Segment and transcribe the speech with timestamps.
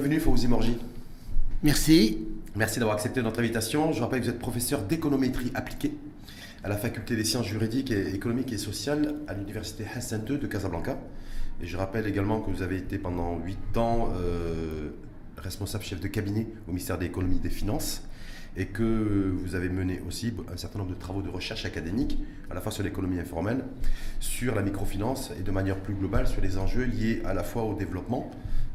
[0.00, 0.78] Fauzi Morgi.
[1.62, 2.26] Merci.
[2.56, 3.92] Merci d'avoir accepté notre invitation.
[3.92, 5.92] Je rappelle que vous êtes professeur d'économétrie appliquée
[6.64, 10.46] à la faculté des sciences juridiques et économiques et sociales à l'université Hassan II de
[10.46, 10.98] Casablanca.
[11.62, 14.90] Et je rappelle également que vous avez été pendant 8 ans euh,
[15.36, 18.02] responsable chef de cabinet au ministère de l'économie et des finances
[18.56, 22.18] et que vous avez mené aussi un certain nombre de travaux de recherche académique,
[22.50, 23.64] à la fois sur l'économie informelle,
[24.20, 27.64] sur la microfinance et de manière plus globale sur les enjeux liés à la fois
[27.64, 28.30] au développement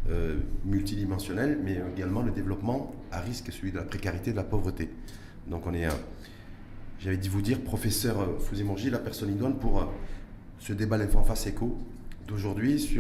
[0.10, 4.44] euh, multidimensionnel, mais également le développement à risque, celui de la précarité et de la
[4.44, 4.90] pauvreté.
[5.48, 5.88] Donc on est,
[7.00, 9.86] j'avais dit vous dire, professeur euh, Fouzi la personne idoine pour euh,
[10.60, 11.78] ce débat en face éco
[12.28, 13.00] d'aujourd'hui,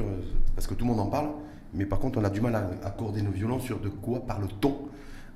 [0.55, 1.31] parce que tout le monde en parle,
[1.73, 4.87] mais par contre on a du mal à accorder nos violons sur de quoi parle-t-on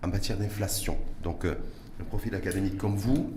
[0.03, 0.97] en matière d'inflation.
[1.23, 1.55] Donc, euh,
[1.99, 3.31] un profil académique comme vous,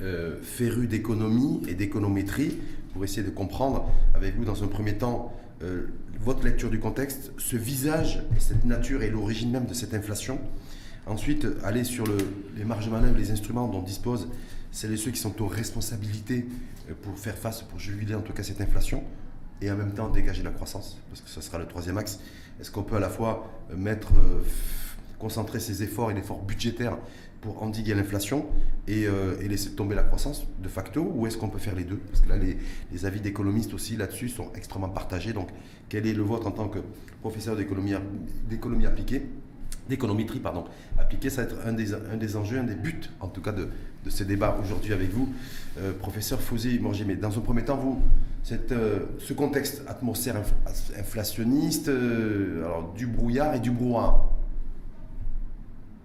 [0.00, 2.58] euh, féru d'économie et d'économétrie,
[3.04, 5.32] essayer de comprendre avec vous, dans un premier temps,
[5.62, 5.86] euh,
[6.20, 10.38] votre lecture du contexte, ce visage, cette nature et l'origine même de cette inflation.
[11.06, 12.04] Ensuite, aller sur
[12.56, 14.28] les marges de les instruments dont disposent
[14.72, 16.46] celles et ceux qui sont aux responsabilités
[17.02, 19.02] pour faire face, pour juguler en tout cas cette inflation,
[19.62, 22.20] et en même temps dégager la croissance, parce que ce sera le troisième axe.
[22.60, 24.12] Est-ce qu'on peut à la fois mettre
[25.18, 26.98] concentrer ses efforts et l'effort budgétaire
[27.40, 28.46] pour endiguer l'inflation
[28.88, 31.96] euh, et, laisser tomber la croissance de facto Ou est-ce qu'on peut faire les deux?
[31.96, 35.32] Parce que là, les, avis d'économistes aussi là-dessus sont extrêmement partagés.
[35.32, 35.48] Donc,
[35.88, 36.80] quel est le vôtre en tant que
[37.20, 39.26] professeur d'économie appliquée
[39.88, 40.64] d'économétrie pardon,
[40.98, 43.52] appliquée, ça va être un des, un des enjeux, un des buts en tout cas
[43.52, 43.68] de,
[44.04, 45.32] de ces débats aujourd'hui avec vous,
[45.78, 47.04] euh, professeur Fouzi Morgi.
[47.06, 48.02] Mais dans un premier temps, vous,
[48.52, 50.36] euh, ce contexte atmosphère
[50.98, 54.37] inflationniste, alors du brouillard et du brouhaha,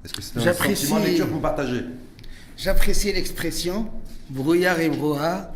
[0.03, 1.85] est-ce que c'est un sentiment de lecture que vous partagez
[2.57, 3.89] J'apprécie l'expression
[4.29, 5.53] brouillard et brouhaha.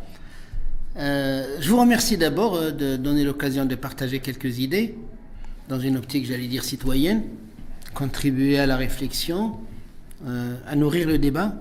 [0.96, 4.96] Euh, je vous remercie d'abord euh, de donner l'occasion de partager quelques idées
[5.68, 7.22] dans une optique, j'allais dire, citoyenne,
[7.94, 9.58] contribuer à la réflexion,
[10.26, 11.54] euh, à nourrir le débat.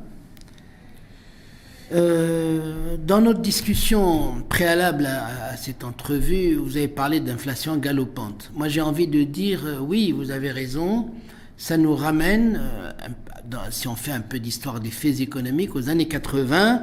[1.91, 8.51] dans notre discussion préalable à, à, cette entrevue, vous avez parlé d'inflation galopante.
[8.53, 11.11] Moi, j'ai envie de dire, oui, vous avez raison,
[11.57, 16.07] ça nous ramène, euh, si on fait un peu d'histoire des faits économiques, aux années
[16.07, 16.81] 80,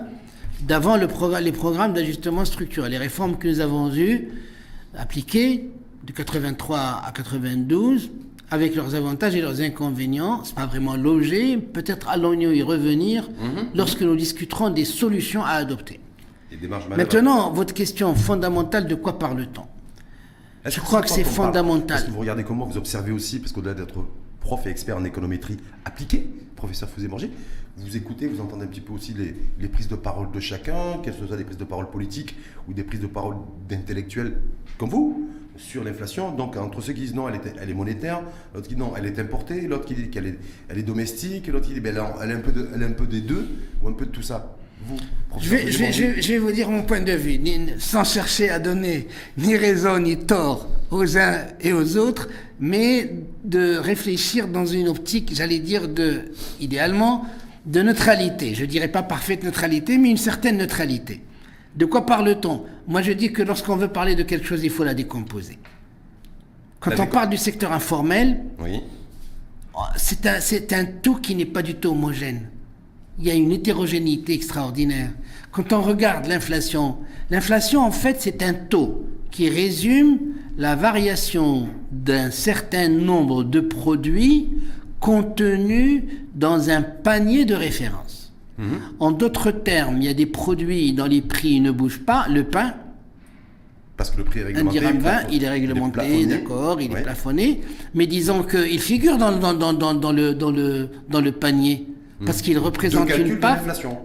[0.62, 1.08] d'avant le
[1.40, 4.28] les programmes d'ajustement structurel, les réformes que nous avons eues,
[4.96, 5.70] appliquées
[6.04, 8.10] de 83 à 92,
[8.50, 10.42] avec leurs avantages et leurs inconvénients.
[10.44, 11.56] C'est pas vraiment logé.
[11.56, 13.68] Peut-être allons-nous y revenir mhm.
[13.74, 16.00] lorsque nous discuterons des solutions à adopter.
[16.96, 19.64] Maintenant, votre question fondamentale, de quoi parle-t-on?
[20.70, 21.98] Je crois que c'est fondamental.
[21.98, 24.04] Est-ce que vous regardez comment vous observez aussi, parce qu'au-delà d'être
[24.44, 25.56] prof et expert en économétrie
[25.86, 27.30] appliquée, professeur Fouzé-Manger,
[27.78, 29.14] vous écoutez, vous entendez un petit peu aussi
[29.58, 32.36] les, prises de parole de chacun, qu'elles soient des prises de parole politiques
[32.68, 33.36] ou des prises de parole
[33.68, 34.36] d'intellectuels
[34.78, 36.30] comme vous, sur l'inflation.
[36.32, 38.22] Donc, entre ceux qui disent non, elle est, monétaire,
[38.54, 40.38] l'autre qui dit non, elle est importée, l'autre qui dit qu'elle est,
[40.68, 43.06] elle est domestique, l'autre qui dit ben, elle, est un peu elle est un peu
[43.06, 43.48] des deux,
[43.82, 44.56] ou un peu de tout ça
[45.40, 47.40] je vais, vous dire mon point de vue,
[47.78, 52.28] sans chercher à donner ni raison ni tort aux uns et aux autres,
[52.60, 53.10] mais
[53.42, 57.26] de réfléchir dans une optique, j'allais dire, de, idéalement,
[57.66, 58.54] de neutralité.
[58.54, 61.20] Je ne dirais pas parfaite neutralité, mais une certaine neutralité.
[61.74, 62.64] De quoi parle-t-on?
[62.86, 65.58] Moi, je dis que lorsqu'on veut parler de quelque chose, il faut la décomposer.
[66.78, 68.80] Quand on parle du secteur informel, oui.
[69.96, 70.38] c'est un,
[70.78, 72.50] un tout qui n'est pas du tout homogène
[73.18, 75.10] il y a une hétérogénéité extraordinaire.
[75.52, 76.96] Quand on regarde l'inflation,
[77.30, 80.18] l'inflation en fait c'est un taux qui résume
[80.56, 84.48] la variation d'un certain nombre de produits
[85.00, 88.32] contenus dans un panier de référence.
[88.58, 88.66] Mhm.
[89.00, 92.26] En d'autres termes, il y a des produits dont les prix ne bougent pas.
[92.30, 92.74] Le pain,
[93.96, 94.78] parce que le prix est réglementé.
[94.78, 97.60] Un dirham il est réglementé, d'accord, il est plafonné.
[97.94, 101.86] Mais disons qu'il figure dans, dans, dans, dans, le, dans, le, dans le panier
[102.24, 103.58] parce qu'il représente une part.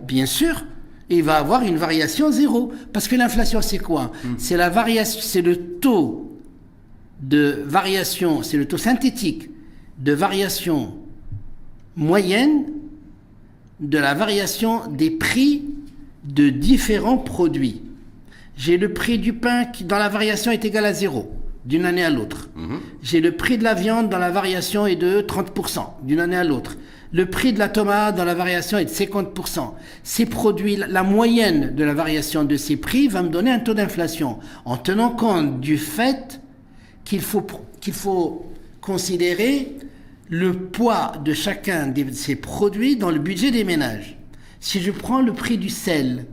[0.07, 0.65] Bien sûr.
[1.09, 2.71] il va avoir une variation zéro.
[2.93, 4.11] Parce que l'inflation, c'est quoi?
[4.23, 4.35] Hmm.
[4.37, 6.37] C'est la variation, c'est le taux
[7.21, 9.49] de variation, c'est le taux synthétique
[9.97, 10.93] de variation
[11.95, 12.65] moyenne
[13.79, 15.65] de la variation des prix
[16.23, 17.81] de différents produits.
[18.55, 21.31] J'ai le prix du pain qui, dans la variation, est égal à zéro
[21.65, 22.49] d'une année à l'autre.
[22.55, 22.77] Hmm.
[23.01, 26.43] J'ai le prix de la viande dans la variation est de 30% d'une année à
[26.43, 26.77] l'autre.
[27.11, 29.71] Le prix de la tomate dans la variation est de 50%.
[30.03, 33.73] Ces produits, la moyenne de la variation de ces prix va me donner un taux
[33.73, 36.39] d'inflation, en tenant compte du fait
[37.05, 37.45] qu'il faut,
[37.81, 38.45] qu'il faut
[38.79, 39.75] considérer
[40.29, 44.17] le poids de chacun de ces produits dans le budget des ménages.
[44.59, 46.27] Si je prends le prix du sel,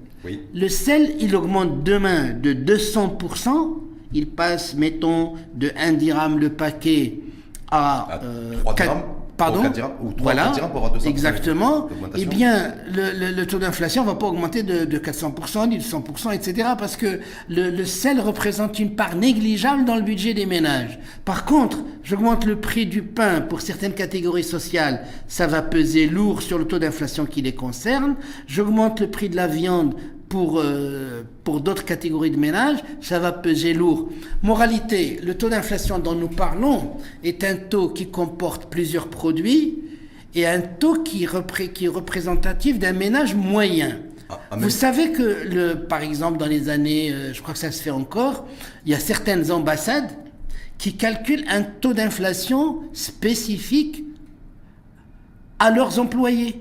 [0.54, 3.78] le sel, il augmente demain de 200%,
[4.12, 7.20] il passe, mettons, de 1 dirham le paquet
[7.70, 8.20] à,
[8.60, 9.02] 3 dirhams
[9.36, 9.62] Pardon
[10.02, 11.88] ou 3 voilà, pour 200 exactement.
[12.16, 16.70] Eh bien, le, taux d'inflation ne va pas augmenter de, 400%, ni de 100%, etc.
[16.78, 20.98] Parce que le, sel représente une part négligeable dans le budget des ménages.
[21.24, 26.42] Par contre, j'augmente le prix du pain pour certaines catégories sociales, ça va peser lourd
[26.42, 28.16] sur le taux d'inflation qui les concerne.
[28.46, 29.94] J'augmente le prix de la viande
[30.28, 34.08] pour, euh, pour d'autres catégories de ménages, ça va peser lourd.
[34.42, 39.78] Moralité, le taux d'inflation dont nous parlons est un taux qui comporte plusieurs produits
[40.34, 41.26] et un taux qui,
[41.74, 43.98] qui est représentatif d'un ménage moyen.
[44.28, 47.60] Ah, ah, Vous savez que, le, par exemple, dans les années, euh, je crois que
[47.60, 48.46] ça se fait encore,
[48.84, 50.10] il y a certaines ambassades
[50.78, 54.04] qui calculent un taux d'inflation spécifique
[55.58, 56.60] à leurs employés.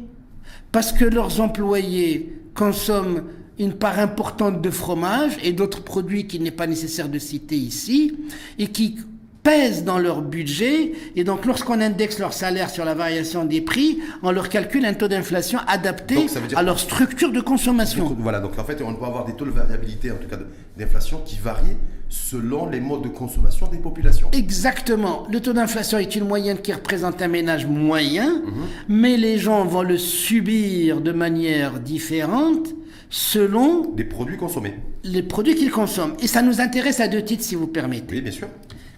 [0.72, 3.24] Parce que leurs employés consomment
[3.60, 8.16] une part importante de fromage et d'autres produits qu'il n'est pas nécessaire de citer ici,
[8.60, 8.98] et qui
[9.46, 10.94] pèsent dans leur budget.
[11.16, 14.94] Et donc, lorsqu'on indexe leur salaire sur la variation des prix, on leur calcule un
[14.94, 16.26] taux d'inflation adapté
[16.56, 18.16] à leur structure de consommation.
[18.20, 20.38] Voilà, donc en fait, on peut avoir des taux de variabilité, en tout cas
[20.76, 21.78] d'inflation, qui varient
[22.10, 24.30] selon les modes de consommation des populations.
[24.32, 25.28] Exactement.
[25.32, 28.54] Le taux d'inflation est une moyenne qui représente un ménage moyen, mhm.
[28.90, 32.74] mais les gens vont le subir de manière différente
[33.16, 33.96] selon...
[33.96, 34.74] Les produits consommés.
[35.06, 36.16] Les produits qu'ils consomment.
[36.20, 38.16] Et ça nous intéresse à deux titres, si vous permettez.
[38.16, 38.50] Oui, bien sûr.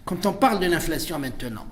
[0.06, 1.66] Quand on parle de l'inflation maintenant,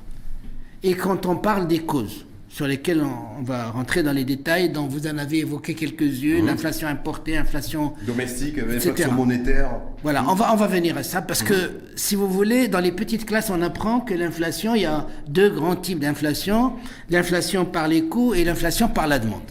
[0.84, 4.86] et quand on parle des causes, sur lesquelles on, va rentrer dans les détails, dont
[4.86, 6.50] vous en avez évoqué quelques-unes, mmh.
[6.50, 9.72] inflation importée, inflation domestique, inflation monétaire.
[10.04, 11.48] Voilà, on va, on va venir à ça, parce mmh.
[11.48, 15.08] que si vous voulez, dans les petites classes, on apprend que l'inflation, il y a
[15.28, 16.74] deux grands types d'inflation,
[17.10, 19.42] l'inflation par les coûts et l'inflation par la demande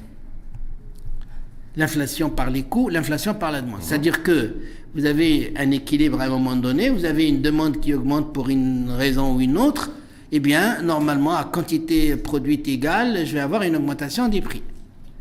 [1.76, 3.82] l'inflation par les coûts, l'inflation par la demande.
[3.82, 4.55] C'est-à-dire que
[4.94, 8.49] vous avez un équilibre à un moment donné, vous avez une demande qui augmente pour
[8.49, 9.91] une raison ou une autre,
[10.31, 14.62] eh bien, normalement, à quantité produite égale, je vais avoir une augmentation des prix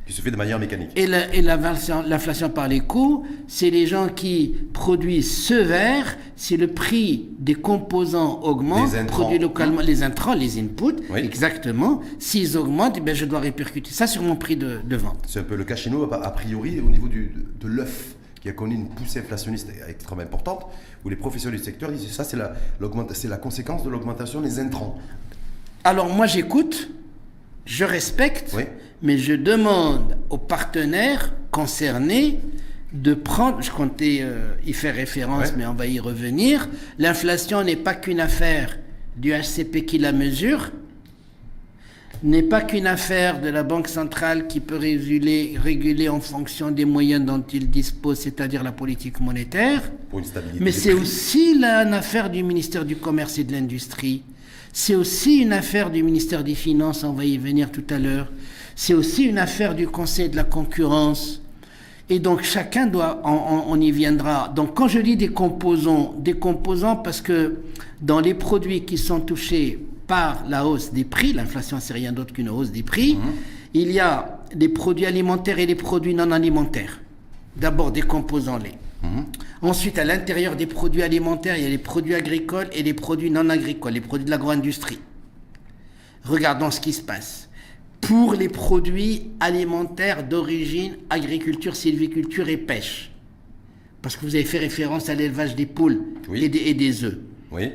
[0.06, 0.92] qui se fait de manière mécanique.
[0.96, 1.08] Et
[1.42, 7.56] l'inflation par les coûts, c'est les gens qui produisent ce verre, si le prix des
[7.56, 13.92] composants augmente, produit localement les intrants, les inputs, exactement, s'ils augmentent, eh je dois répercuter
[13.92, 15.26] ça sur mon prix de, vente.
[15.28, 18.50] C'est un peu le cas chez nous, a priori, au niveau du, de, l'œuf qui
[18.50, 20.66] a connu une poussée inflationniste extrêmement importante,
[21.06, 25.00] où les professionnels du secteur disent ça, c'est la, la conséquence de l'augmentation des intrants.
[25.86, 26.90] Alors moi j'écoute,
[27.66, 28.56] je respecte,
[29.04, 32.40] mais je demande aux partenaires concernés
[32.94, 36.70] de prendre, je comptais euh, y faire référence, mais on va y revenir,
[37.00, 38.78] l'inflation n'est pas qu'une affaire
[39.18, 40.72] du HCP qui la mesure,
[42.24, 46.86] n'est pas qu'une affaire de la Banque centrale qui peut réguler, réguler en fonction des
[46.86, 49.82] moyens dont il dispose, c'est-à-dire la politique monétaire,
[50.60, 54.22] mais c'est aussi une affaire du ministère du Commerce et de l'Industrie,
[54.72, 58.32] c'est aussi une affaire du ministère des Finances, on va y venir tout à l'heure.
[58.76, 61.42] C'est aussi une affaire du Conseil de la concurrence.
[62.10, 64.50] Et donc chacun doit, on, y viendra.
[64.50, 67.60] Donc quand je dis des composants, des composants parce que
[68.02, 72.34] dans les produits qui sont touchés par la hausse des prix, l'inflation c'est rien d'autre
[72.34, 73.32] qu'une hausse des prix, mhm.
[73.74, 77.00] il y a des produits alimentaires et des produits non alimentaires.
[77.56, 78.78] D'abord des composants laits.
[79.02, 79.26] Mhm.
[79.62, 83.32] Ensuite, à l'intérieur des produits alimentaires, il y a les produits agricoles et les produits
[83.32, 85.00] non agricoles, les produits de l'agro-industrie.
[86.26, 87.43] Regardons ce qui se passe.
[88.08, 93.12] Pour les produits alimentaires d'origine agriculture, sylviculture et pêche,
[94.02, 97.18] parce que vous avez fait référence à l'élevage des poules et, des, et des œufs.
[97.52, 97.70] Oui.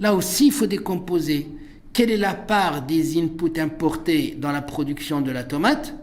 [0.00, 1.46] Là aussi, il faut décomposer.
[1.92, 5.94] Quelle est la part des inputs importés dans la production de la tomate?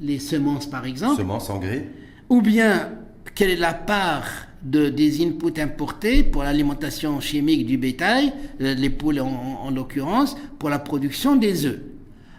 [0.00, 1.20] Les semences, par exemple.
[1.20, 1.88] Semences, engrais.
[2.30, 2.92] Ou bien
[3.34, 4.26] quelle est la part
[4.62, 10.70] de, des inputs importés pour l'alimentation chimique du bétail, euh, les poules en, l'occurrence, pour
[10.70, 11.80] la production des œufs?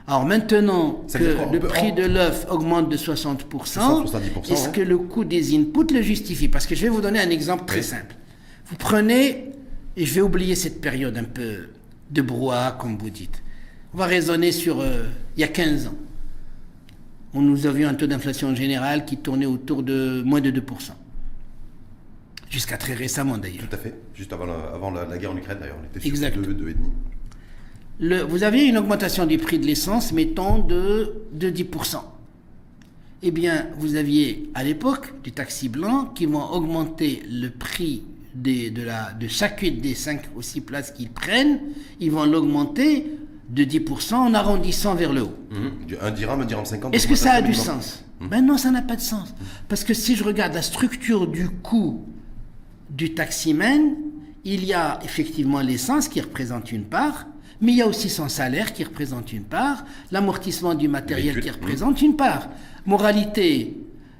[0.08, 5.55] Alors maintenant que le prix de l'œuf augmente de 60%, est-ce que le coût des
[5.55, 6.48] inputs le justifie?
[6.48, 8.15] Parce que je vais vous donner un exemple très simple.
[8.65, 9.51] Vous prenez,
[9.96, 11.70] et je vais oublier cette période un peu
[12.10, 13.41] de brouhaha, comme vous dites.
[13.93, 15.03] On va raisonner sur euh,
[15.38, 15.96] il y a 15 ans
[17.34, 20.62] on nous avions un taux d'inflation général qui tournait autour de moins de 2%.
[22.50, 23.67] Jusqu'à très récemment d'ailleurs.
[23.70, 26.75] Tout à fait, juste avant la, guerre en Ukraine d'ailleurs, on était sur 2, 2,5%.
[28.00, 31.98] Le, vous aviez une augmentation du prix de l'essence, mettons, de, de 10%.
[33.24, 38.81] Eh bien, vous aviez à l'époque des taxis blancs qui vont augmenter le prix de,
[38.83, 41.60] la, de chacune des 5 ou 6 places qu'ils prennent,
[42.00, 43.05] ils vont l'augmenter
[43.50, 45.38] de 10% en arrondissant vers le haut.
[45.51, 45.95] Mmh.
[46.01, 46.95] Un dirham, un dirham 50.
[46.95, 48.27] Est-ce que ça a du sens mmh.
[48.27, 49.33] Ben non, ça n'a pas de sens.
[49.67, 52.05] Parce que si je regarde la structure du coût
[52.89, 53.95] du taximan,
[54.45, 57.27] il y a effectivement l'essence qui représente une part,
[57.62, 61.50] Mais il y a aussi son salaire qui représente une part, l'amortissement du matériel qui
[61.50, 62.50] représente une part.
[62.88, 63.77] Moralité,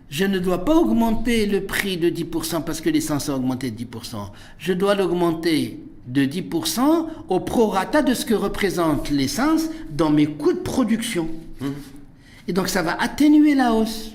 [0.10, 3.84] je ne dois pas augmenter le prix de 10% parce que l'essence a augmenté de
[3.84, 4.30] 10%.
[4.60, 10.54] Je dois l'augmenter de 10% au prorata de ce que représente l'essence dans mes coûts
[10.54, 11.30] de production.
[11.60, 11.66] Mmh.
[12.48, 14.12] Et donc ça va atténuer la hausse.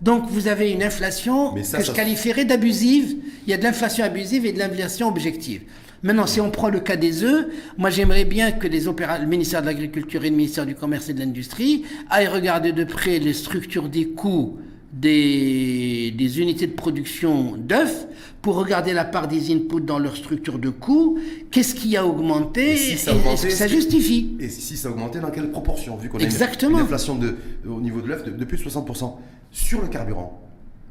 [0.00, 3.16] Donc vous avez une inflation que je qualifierais d'abusive.
[3.46, 5.62] Il y a de l'inflation abusive et de l'inflation objective.
[6.02, 9.62] Maintenant, si on prend le cas des œufs, moi j'aimerais bien que les le ministère
[9.62, 13.32] de l'Agriculture et le ministère du Commerce et de l'Industrie aillent regarder de près les
[13.32, 14.58] structures des coûts
[14.92, 18.06] des, des unités de production d'œufs
[18.40, 21.18] pour regarder la part des inputs dans leur structure de coûts,
[21.50, 24.90] qu'est-ce qui a augmenté et, si ça, est-ce que ça justifie Et si ça a
[24.92, 27.36] augmenté, dans quelle proportion Vu qu'on a une, inflation de,
[27.68, 29.14] au niveau de l'œuf de, plus de 60%
[29.50, 30.42] sur le carburant?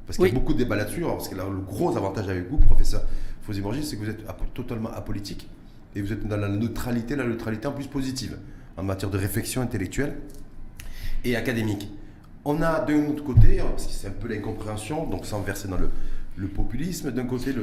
[0.06, 1.02] Parce qu'il y a beaucoup de débats là-dessus.
[1.02, 3.02] Parce que là, le gros avantage avec vous, professeur
[3.54, 5.50] Fosy c'est que vous êtes totalement apolitique
[5.96, 8.38] et vous êtes dans la neutralité, la neutralité en plus positive
[8.75, 10.18] en matière de réflexion intellectuelle
[11.24, 11.89] et académique.
[12.44, 15.77] On a d'un autre côté, parce que c'est un peu l'incompréhension, donc sans verser dans
[15.77, 17.54] le, populisme, d'un côté,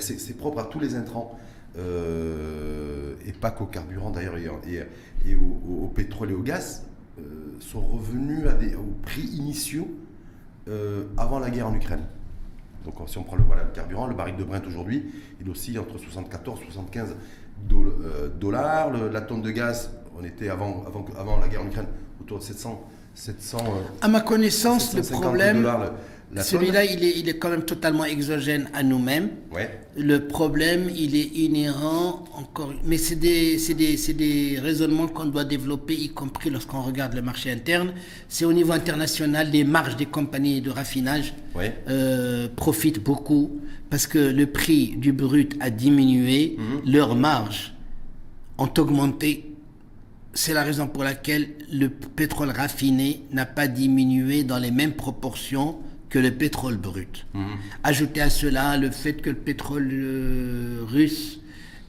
[0.00, 1.38] c'est propre à tous les intrants,
[1.76, 6.86] euh, et pas qu'au carburant d'ailleurs, et, au, pétrole et au gaz,
[7.18, 7.22] euh,
[7.60, 8.46] sont revenus
[8.76, 9.88] aux prix initiaux
[10.68, 12.04] euh, avant la guerre en Ukraine.
[12.84, 15.78] Donc si on prend le, voilà, le carburant, le baril de Brent aujourd'hui, il oscille
[15.78, 17.16] entre 74 et 75
[18.38, 18.90] dollars.
[18.90, 21.86] la tonne de gaz, on était avant, avant, avant la guerre en Ukraine
[22.20, 23.58] autour de 700 700.
[23.58, 25.66] Euh, à ma connaissance, le problème,
[26.42, 29.30] celui-là, il est, il est quand même totalement exogène à nous-mêmes.
[29.52, 29.70] Ouais.
[29.96, 32.72] Le problème, il est inhérent encore.
[32.84, 37.50] Mais c'est des, des, des, raisonnements qu'on doit développer, y compris lorsqu'on regarde le marché
[37.50, 37.92] interne.
[38.28, 41.34] C'est au niveau international, les marges des compagnies de raffinage
[41.88, 43.60] euh, profitent beaucoup
[43.90, 46.92] parce que le prix du brut a diminué, mhm.
[46.92, 47.74] leurs marges
[48.58, 49.50] ont augmenté
[50.34, 55.76] c'est la raison pour laquelle le pétrole raffiné n'a pas diminué dans les mêmes proportions
[56.14, 57.26] que le pétrole brut.
[57.34, 57.44] Mhm.
[57.82, 61.40] Ajoutez à cela le fait que le pétrole euh, russe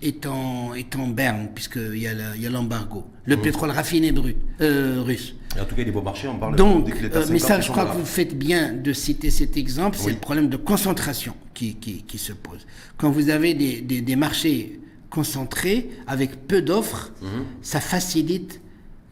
[0.02, 3.06] est en, est en berne, puisqu'il y a l'embargo.
[3.26, 3.42] Le mhm.
[3.44, 5.36] pétrole raffiné brut, euh, russe.
[5.62, 7.86] en tout cas, il est bon marché, on parle Donc, euh, mais ça, je crois
[7.86, 12.18] que vous faites bien de citer cet exemple, c'est le problème de concentration qui, qui,
[12.18, 12.66] se pose.
[12.98, 14.80] Quand vous avez des, des, des marchés
[15.12, 17.46] concentré, avec peu d'offres, mhm.
[17.62, 18.60] ça facilite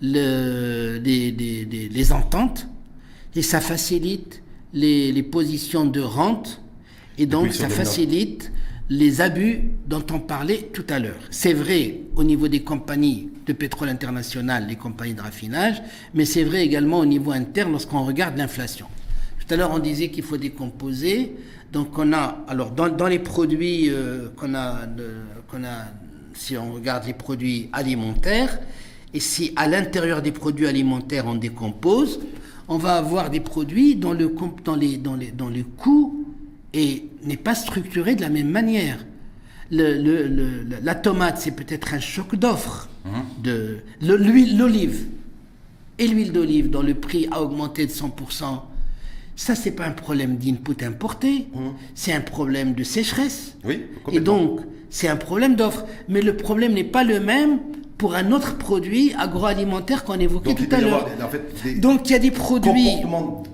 [0.01, 2.67] le, les, ententes
[3.35, 4.42] et ça facilite
[4.73, 6.61] les, positions de rente
[7.17, 8.51] et donc ça facilite
[8.89, 11.21] les abus dont on parlait tout à l'heure.
[11.29, 15.81] C'est vrai au niveau des compagnies de pétrole international, les compagnies de raffinage,
[16.13, 18.87] mais c'est vrai également au niveau interne lorsqu'on regarde l'inflation.
[19.39, 21.33] Tout à l'heure, on disait qu'il faut décomposer.
[21.71, 24.81] Donc, on a, alors, dans, les produits euh, qu'on a,
[25.49, 25.87] qu'on a,
[26.33, 28.59] si on regarde les produits alimentaires,
[29.13, 32.19] et si à l'intérieur des produits alimentaires on décompose,
[32.73, 34.33] on va avoir des produits dont le,
[34.65, 36.25] dans les, dans les, dans le coût
[36.73, 39.05] n'est pas structuré de la même manière.
[39.69, 42.89] Le, la tomate, c'est peut-être un choc d'offre.
[43.05, 43.09] Mmh.
[43.43, 45.05] De l'olive
[45.99, 48.61] et l'huile d'olive, dont le prix a augmenté de 100%,
[49.35, 51.59] ça, c'est pas un problème d'input importé, mmh.
[51.93, 53.55] c'est un problème de sécheresse.
[53.63, 55.85] Oui, Et donc, c'est un problème d'offre.
[56.09, 57.59] Mais le problème n'est pas le même
[57.97, 61.07] pour un autre produit agroalimentaire qu'on évoquait tout à l'heure.
[61.77, 62.97] donc, il y a des produits.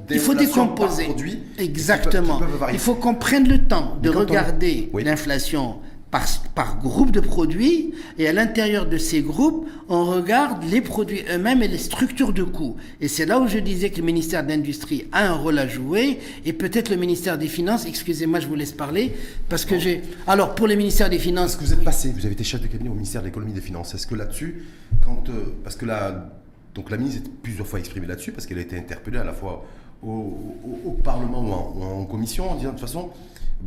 [0.09, 1.09] Il faut décomposer.
[1.57, 2.39] Exactement.
[2.71, 5.75] il faut qu'on prenne le temps de regarder l'inflation
[6.11, 11.61] par, groupe de produits, et à l'intérieur de ces groupes, on regarde les produits eux-mêmes
[11.61, 12.77] et les structures de coûts.
[12.99, 15.67] Et c'est là où je disais que le ministère de l'Industrie a un rôle à
[15.67, 19.13] jouer, et peut-être le ministère des Finances, excusez-moi, je vous laisse parler,
[19.49, 20.01] parce que j'ai...
[20.25, 21.51] Alors, pour le ministère des Finances...
[21.51, 23.51] Est-ce que vous êtes passé, vous avez été chef de cabinet au ministère de l'économie
[23.51, 24.65] et des Finances, est-ce que là-dessus,
[25.03, 25.29] quand...
[25.29, 26.31] Euh, parce que là,
[26.73, 29.33] donc la ministre est plusieurs fois exprimée là-dessus, parce qu'elle a été interpellée à la
[29.33, 29.65] fois
[30.01, 33.11] au, Parlement ou en, en commission, en disant de toute façon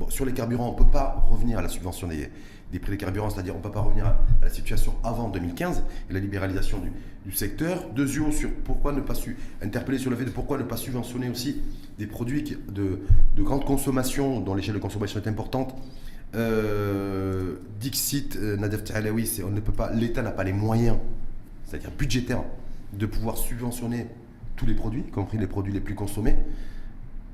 [0.09, 2.31] sur les carburants, on ne peut pas revenir à la subvention des,
[2.79, 6.13] prix des carburants, c'est-à-dire on ne peut pas revenir à, la situation avant 2015 et
[6.13, 6.81] la libéralisation
[7.25, 7.89] du, secteur.
[7.95, 9.15] Deux yeux sur pourquoi ne pas
[9.63, 11.63] interpeller sur le fait de pourquoi ne pas subventionner aussi
[11.99, 13.01] des produits de,
[13.39, 15.75] grande consommation, dont l'échelle de consommation est importante.
[16.35, 18.81] Euh, Dixit, euh, Nadef
[19.45, 20.97] on ne peut pas, l'État n'a pas les moyens,
[21.67, 22.43] c'est-à-dire budgétaires,
[22.95, 24.07] de pouvoir subventionner
[24.57, 26.37] tous les produits, y compris les produits les plus consommés.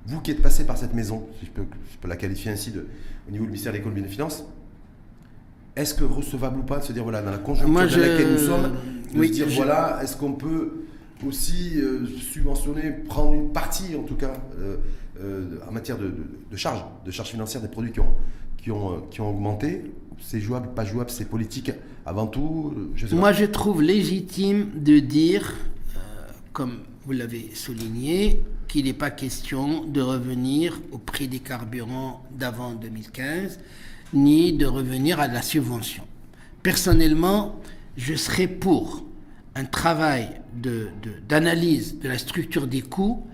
[0.08, 2.86] Vous qui êtes passé par cette maison, si je peux, la qualifier ainsi de,
[3.28, 4.42] au niveau du ministère de l'économie et des finances,
[5.76, 8.38] est-ce que recevable ou pas de se dire, voilà, dans la conjoncture dans laquelle nous
[8.38, 8.72] sommes,
[9.14, 10.86] de se dire, voilà, est-ce qu'on peut
[11.26, 11.74] aussi
[12.32, 14.32] subventionner, prendre une partie en tout cas
[15.68, 16.10] en matière de,
[16.50, 18.14] de, charges, de charges financières des produits qui ont,
[18.56, 19.92] qui ont, qui ont augmenté?
[20.20, 21.70] C'est jouable, pas jouable, c'est politique
[22.06, 22.74] avant tout
[23.12, 25.54] Moi je trouve légitime de dire,
[26.54, 32.74] comme vous l'avez souligné, qu'il n'est pas question de revenir au prix des carburants d'avant
[32.74, 33.58] 2015,
[34.12, 36.04] ni de revenir à la subvention.
[36.62, 37.60] Personnellement,
[37.96, 39.04] je serais pour
[39.54, 40.28] un travail
[41.28, 43.26] d'analyse de, la structure des coûts.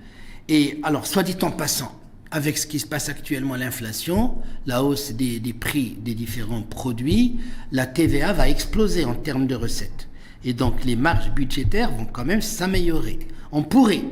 [0.49, 1.93] Et alors, soit dit en passant,
[2.31, 4.37] avec ce qui se passe actuellement, l'inflation,
[4.67, 7.37] la hausse des, prix des différents produits,
[7.73, 10.09] la TVA va exploser en termes de recettes.
[10.45, 13.19] Et donc, les marges budgétaires vont quand même s'améliorer.
[13.53, 14.05] On pourrait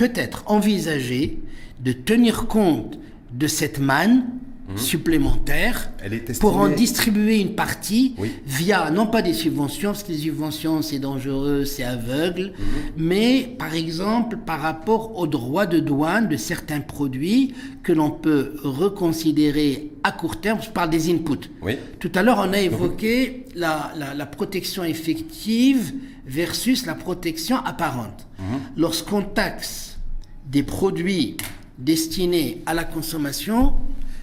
[0.00, 1.38] peut-être envisager
[1.78, 2.98] de tenir compte
[3.34, 4.24] de cette manne
[4.70, 4.78] mhm.
[4.78, 5.92] supplémentaire
[6.40, 8.14] pour en distribuer une partie
[8.46, 12.64] via, non pas des subventions, parce que les subventions c'est dangereux, c'est aveugle, mhm.
[12.96, 17.52] mais par exemple par rapport aux droits de douane de certains produits
[17.82, 20.60] que l'on peut reconsidérer à court terme.
[20.62, 21.50] Je parle des inputs.
[21.98, 25.92] Tout à l'heure on a évoqué la, la, protection effective
[26.30, 28.26] versus la protection apparente.
[28.38, 28.60] Mhm.
[28.76, 29.98] Lorsqu'on taxe
[30.46, 31.36] des produits
[31.76, 33.74] destinés à la consommation,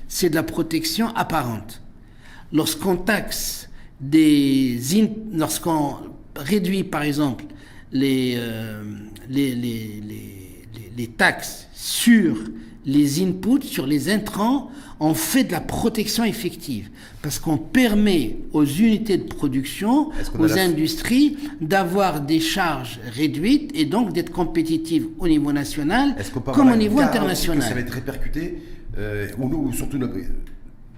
[0.08, 1.82] c'est de la protection apparente.
[2.54, 4.80] Lorsqu'on taxe des...
[5.34, 5.98] lorsqu'on
[6.36, 7.44] réduit par exemple
[7.92, 8.84] les, euh,
[9.28, 10.02] les, les,
[10.96, 12.38] les, taxes sur
[12.88, 16.90] les inputs, sur les intrants, on fait de la protection effective.
[17.22, 24.14] Parce qu'on permet aux unités de production, aux industries, d'avoir des charges réduites et donc
[24.14, 26.16] d'être compétitives au niveau national
[26.54, 27.62] comme au niveau international.
[27.62, 28.62] ça va être répercuté,
[28.98, 30.00] euh, ou, surtout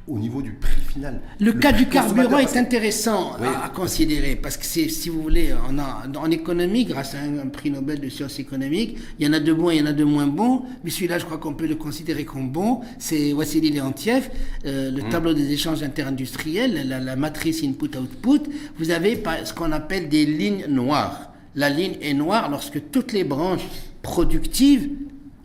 [0.09, 1.21] au niveau du prix final.
[1.39, 6.03] Le, cas du carburant est intéressant à, considérer parce que si vous voulez, on a,
[6.17, 9.53] en économie, grâce à un, prix Nobel de sciences économiques, il y en a de
[9.53, 11.75] bons, il y en a de moins bons, mais celui-là, je crois qu'on peut le
[11.75, 12.81] considérer comme bon.
[12.97, 14.29] C'est Wassily Leontiev,
[14.65, 15.09] euh, le mmh.
[15.09, 18.43] tableau des échanges interindustriels, la, la matrice input-output.
[18.77, 21.31] Vous avez ce qu'on appelle des lignes noires.
[21.55, 23.65] La ligne est noire lorsque toutes les branches
[24.01, 24.89] productives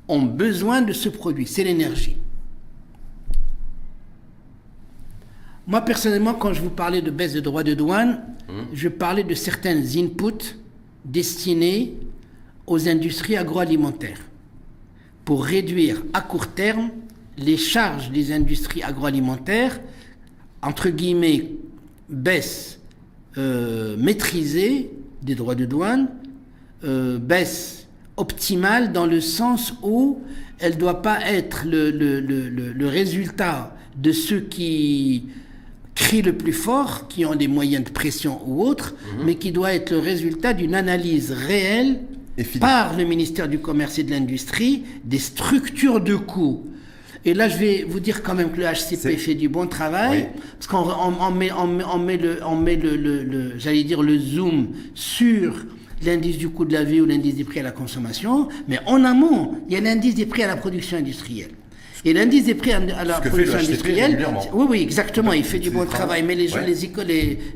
[0.09, 2.17] ont besoin de ce produit, c'est l'énergie.
[5.67, 8.67] Moi, personnellement, quand je vous parlais de baisse de droits de douane, hum.
[8.75, 10.57] je parlais de certains inputs
[11.05, 11.95] destinés
[12.67, 14.21] aux industries agroalimentaires
[15.25, 16.91] pour réduire à court terme
[17.39, 19.81] les charges des industries agroalimentaires,
[20.63, 21.53] entre guillemets,
[22.09, 22.79] baisse
[23.39, 24.91] euh, maîtrisée
[25.23, 26.09] des droits de douane,
[26.85, 30.21] euh, baisse optimale dans le sens où
[30.59, 35.25] elle ne doit pas être le, le, le, le résultat de ceux qui
[35.95, 39.27] crient le plus fort, qui ont des moyens de pression ou autres, mhm.
[39.27, 42.01] mais qui doit être le résultat d'une analyse réelle
[42.61, 46.67] par le ministère du Commerce et de l'Industrie des structures de coûts.
[47.25, 50.29] Et là, je vais vous dire quand même que le HCP fait du bon travail,
[50.59, 55.65] parce qu'on met, on, met, le, on met le, le j'allais dire le zoom sur
[56.05, 59.05] l'indice du coût de la vie ou l'indice des prix à la consommation, mais en
[59.05, 61.51] amont, il y a l'indice des prix à la production industrielle.
[62.07, 65.87] Et l'indice des prix à la production industrielle, oui, oui, exactement, il fait du bon
[65.87, 67.07] travail, mais les, les écoles,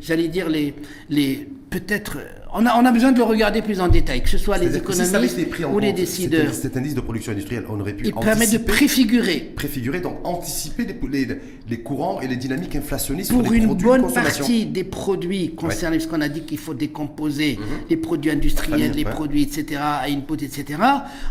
[0.00, 0.74] j'allais dire les,
[1.10, 2.18] les peut-être
[2.52, 4.76] on a, on a, besoin de le regarder plus en détail, que ce soit les
[4.76, 5.38] économistes
[5.72, 6.54] ou les décideurs.
[6.54, 8.06] Cet, indice de production industrielle, on aurait pu.
[8.06, 9.52] Il permet de préfigurer.
[9.54, 11.36] Préfigurer, donc anticiper les, les,
[11.68, 16.20] les, courants et les dynamiques inflationnistes pour une bonne partie des produits concernés, parce qu'on
[16.20, 17.64] a dit qu'il faut décomposer mhm.
[17.90, 20.80] les produits industriels, les produits, etc., à input, etc.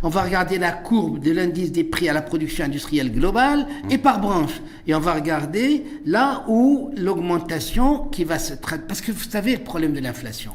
[0.04, 3.92] On va regarder la courbe de l'indice des prix à la production industrielle globale mhm.
[3.92, 4.62] et par branche.
[4.86, 8.84] Et on va regarder là où l'augmentation qui va se traiter.
[8.88, 10.52] Parce que vous savez le problème de l'inflation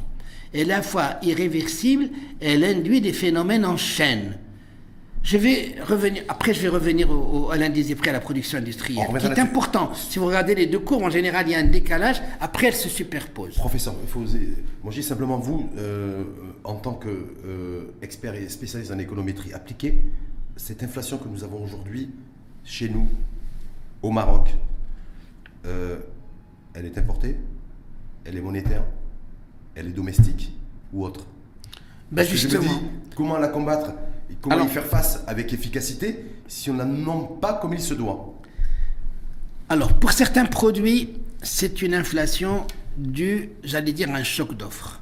[0.53, 2.09] est la fois irréversible,
[2.41, 4.37] elle induit des phénomènes en chaîne.
[5.23, 7.07] Je vais revenir, après je vais revenir
[7.49, 9.93] à l'indice des prix à la production industrielle, qui est important.
[9.93, 12.75] Si vous regardez les deux courbes, en général, il y a un décalage, après elles
[12.75, 13.55] se superposent.
[13.55, 16.23] Professeur, il faut, moi je dis simplement, vous, euh,
[16.65, 20.01] en tant qu'expert euh, et spécialiste en économétrie appliquée,
[20.57, 22.09] cette inflation que nous avons aujourd'hui,
[22.65, 23.07] chez nous,
[24.01, 24.49] au Maroc,
[25.65, 25.99] euh,
[26.73, 27.37] elle est importée,
[28.25, 28.83] elle est monétaire,
[29.75, 30.53] elle est domestique
[30.91, 31.25] ou autre?
[32.11, 32.81] Ben Justement.
[33.15, 33.93] comment la combattre
[34.29, 37.93] et comment y faire face avec efficacité si on la nomme pas comme il se
[37.93, 38.39] doit?
[39.69, 45.01] Alors, pour certains produits, c'est une inflation due, j'allais dire, à un choc d'offres.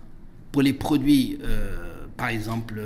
[0.51, 2.81] Pour les produits euh, par exemple,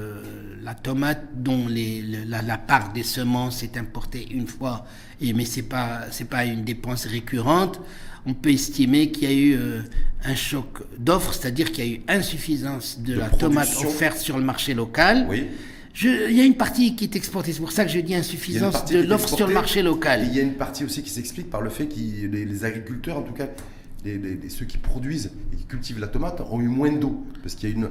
[0.63, 4.85] la tomate dont la, part des semences est importée une fois,
[5.21, 7.81] et, mais ce n'est pas, pas une dépense récurrente,
[8.25, 9.59] on peut estimer qu'il y a eu
[10.23, 14.43] un choc d'offres, c'est-à-dire qu'il y a eu insuffisance de, la tomate offerte sur le
[14.43, 15.27] marché local.
[15.29, 15.45] Oui.
[16.01, 18.85] il y a une partie qui est exportée, c'est pour ça que je dis insuffisance
[18.85, 20.25] de l'offre sur le marché local.
[20.27, 23.23] il y a une partie aussi qui s'explique par le fait que les, agriculteurs, en
[23.23, 23.47] tout cas
[24.49, 27.71] ceux qui produisent et qui cultivent la tomate, ont eu moins d'eau, parce qu'il y
[27.71, 27.89] a une,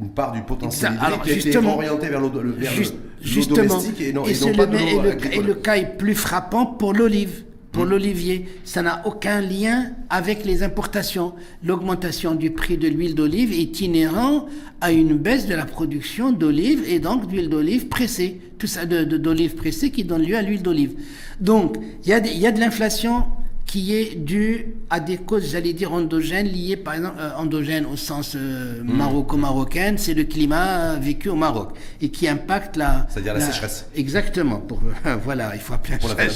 [0.00, 4.52] une part du potentiel qui a été orienté vers l'eau domestique et non, et, non
[4.52, 8.46] pas de et, et le cas est plus frappant pour l'olive pour l'olivier.
[8.64, 11.34] Ça n'a aucun lien avec les importations.
[11.62, 14.46] L'augmentation du prix de l'huile d'olive est inhérent
[14.80, 18.40] à une baisse de la production d'olive et donc d'huile d'olive pressée.
[18.58, 20.92] Tout ça d'olive pressée qui donne lieu à l'huile d'olive.
[21.40, 23.24] Donc, il y, y a de l'inflation
[23.66, 27.96] qui est dû à des causes, j'allais dire, endogènes, liées par exemple, euh, endogènes au
[27.96, 28.96] sens euh, hmm.
[28.96, 33.06] maroco-marocain, c'est le climat vécu au Maroc et qui impacte la.
[33.08, 33.86] C'est-à-dire la, sécheresse.
[33.96, 34.58] Exactement.
[34.58, 34.80] Pour,
[35.24, 36.26] voilà, il faut appeler Pour la,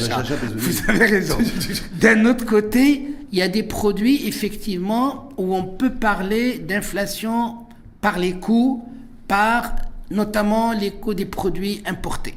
[0.57, 1.39] Vous avez raison.
[2.01, 7.57] D'un autre côté, il y a des produits, effectivement, où on peut parler d'inflation
[8.01, 8.85] par les coûts,
[9.27, 9.77] par
[10.11, 12.35] notamment les coûts des produits importés.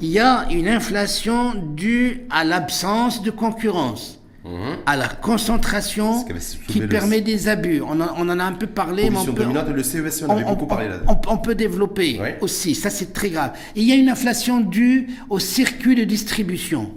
[0.00, 4.78] Il y a une inflation due à l'absence de concurrence, mhm.
[4.86, 6.24] à la concentration
[6.68, 7.80] qui permet des abus.
[7.82, 9.10] On, en a un peu parlé.
[9.10, 13.12] Mais on peut, le CES, on, beaucoup parlé là on, peut développer aussi, ça c'est
[13.12, 13.52] très grave.
[13.76, 16.90] il y a une inflation due au circuit de distribution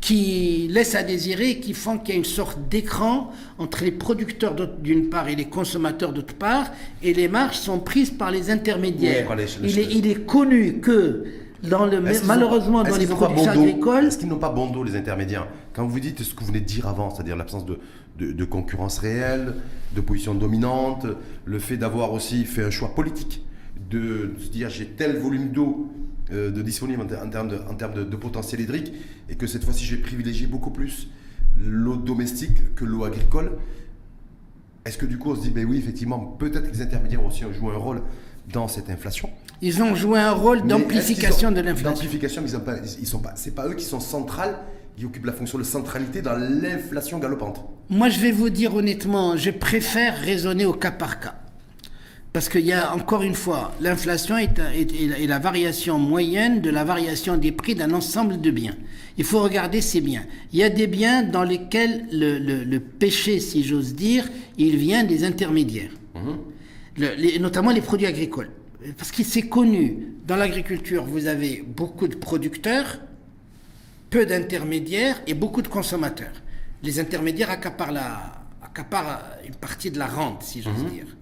[0.00, 4.54] qui laisse à désirer, qui font qu'il y a une sorte d'écran entre les producteurs
[4.80, 6.70] d'une part et les consommateurs d'autre part,
[7.02, 9.28] et les marges sont prises par les intermédiaires.
[9.62, 11.24] il, est, il, est, connu que
[12.26, 14.06] malheureusement, dans les productions agricoles.
[14.06, 16.60] Est-ce qu'ils n'ont pas bon dos, les intermédiaires Quand vous dites ce que vous venez
[16.60, 17.78] de dire avant, c'est-à-dire l'absence de,
[18.18, 19.54] de, concurrence réelle,
[19.94, 21.06] de position dominante,
[21.44, 23.44] le fait d'avoir aussi fait un choix politique,
[23.90, 25.90] de, se dire j'ai tel volume d'eau
[26.32, 28.92] euh, de disponible en, termes, de, en termes de, potentiel hydrique,
[29.28, 31.08] et que cette fois-ci, je vais privilégier beaucoup plus
[31.58, 33.52] l'eau domestique que l'eau agricole.
[34.84, 37.44] Est-ce que du coup, on se dit, ben oui, effectivement, peut-être que les intermédiaires aussi
[37.44, 38.02] ont joué un rôle
[38.52, 39.28] dans cette inflation
[39.60, 41.90] ils ont joué un rôle d'amplification de l'inflation.
[41.90, 43.32] D'amplification, mais ils, ils sont pas.
[43.34, 44.58] C'est pas eux qui sont centrales,
[44.96, 47.64] qui occupent la fonction de centralité dans l'inflation galopante.
[47.90, 51.34] Moi, je vais vous dire honnêtement, je préfère raisonner au cas par cas.
[52.32, 56.84] Parce qu'il y a encore une fois, l'inflation est, est, la variation moyenne de la
[56.84, 58.76] variation des prix d'un ensemble de biens.
[59.16, 60.24] Il faut regarder ces biens.
[60.52, 65.24] Il y a des biens dans lesquels le, péché, si j'ose dire, il vient des
[65.24, 67.40] intermédiaires, mhm.
[67.40, 68.50] notamment les produits agricoles
[68.96, 73.00] parce qu'il s'est connu, dans l'agriculture, vous avez beaucoup de producteurs,
[74.10, 76.42] peu d'intermédiaires et beaucoup de consommateurs.
[76.82, 78.38] Les intermédiaires accaparent, la,
[79.46, 80.90] une partie de la rente, si j'ose mhm.
[80.90, 81.16] dire,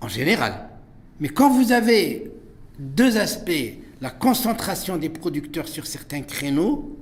[0.00, 0.68] en général.
[1.20, 2.30] Mais quand vous avez
[2.78, 6.98] deux aspects, la concentration des producteurs sur certains créneaux,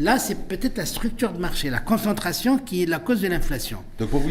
[0.00, 3.78] Là, c'est peut-être la structure de marché, la concentration qui est la cause de l'inflation.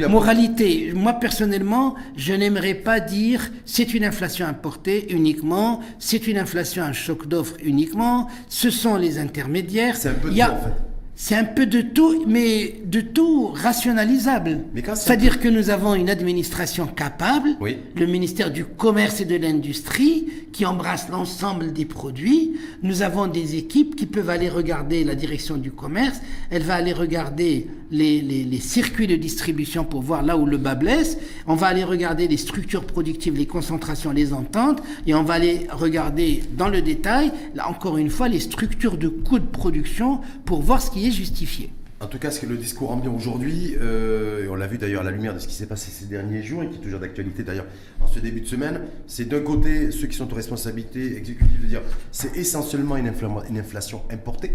[0.08, 6.84] Moralité, moi personnellement, je n'aimerais pas dire c'est une inflation importée uniquement, c'est une inflation
[6.84, 9.98] un choc d'offres uniquement, ce sont les intermédiaires.
[9.98, 10.97] C'est un peu en fait.
[11.20, 14.60] C'est un peu de tout, mais de tout rationalisable.
[14.94, 17.58] C'est-à-dire que nous avons une administration capable,
[17.96, 22.54] le ministère du Commerce et de l'Industrie, qui embrasse l'ensemble des produits.
[22.84, 26.94] Nous avons des équipes qui peuvent aller regarder la direction du commerce, elle va aller
[26.94, 31.68] regarder les, les circuits de distribution pour voir là où le bas blesse, on va
[31.68, 36.70] aller regarder les structures productives, les concentrations, les ententes, et on va aller regarder dans
[36.70, 40.92] le détail, là encore une fois, les structures de coûts de production pour voir ce
[40.92, 41.72] qui est justifié.
[42.00, 45.04] En tout cas, ce que le discours ambiant aujourd'hui, euh, on l'a vu d'ailleurs à
[45.04, 47.42] la lumière de ce qui s'est passé ces derniers jours et qui est toujours d'actualité
[47.42, 47.66] d'ailleurs
[48.02, 51.66] en ce début de semaine, c'est d'un côté ceux qui sont aux responsabilités exécutives de
[51.66, 54.52] dire c'est essentiellement une, inflation importée.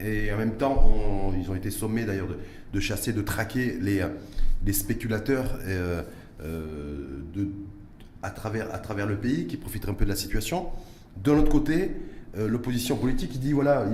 [0.00, 2.28] Et en même temps, ils ont été sommés d'ailleurs
[2.72, 6.02] de, chasser, de traquer les, spéculateurs euh,
[6.42, 7.48] euh, de,
[8.22, 10.66] à, travers, à travers le pays qui profiteraient un peu de la situation.
[11.22, 11.90] De l'autre côté,
[12.36, 13.86] euh, l'opposition politique qui dit voilà,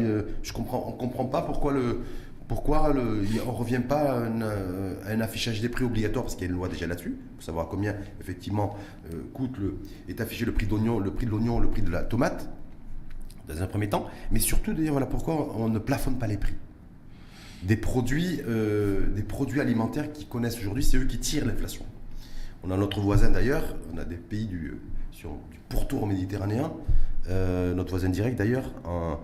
[0.42, 2.00] je comprends, on ne comprend pas pourquoi le.
[2.48, 6.48] Pourquoi le, on ne revient pas à un, affichage des prix obligatoire Parce qu'il y
[6.48, 8.76] a une loi déjà là-dessus, pour savoir combien effectivement
[9.12, 12.04] euh, coûte le, est affiché le prix le prix de l'oignon, le prix de la
[12.04, 12.48] tomate,
[13.48, 14.06] dans un premier temps.
[14.30, 16.54] Mais surtout dire voilà pourquoi on ne plafonne pas les prix.
[17.64, 21.84] Des produits, euh, des produits alimentaires qui connaissent aujourd'hui, c'est eux qui tirent l'inflation.
[22.62, 24.78] On a notre voisin d'ailleurs, on a des pays du,
[25.10, 26.72] sur, du pourtour méditerranéen
[27.28, 29.18] euh, notre voisin direct d'ailleurs, en,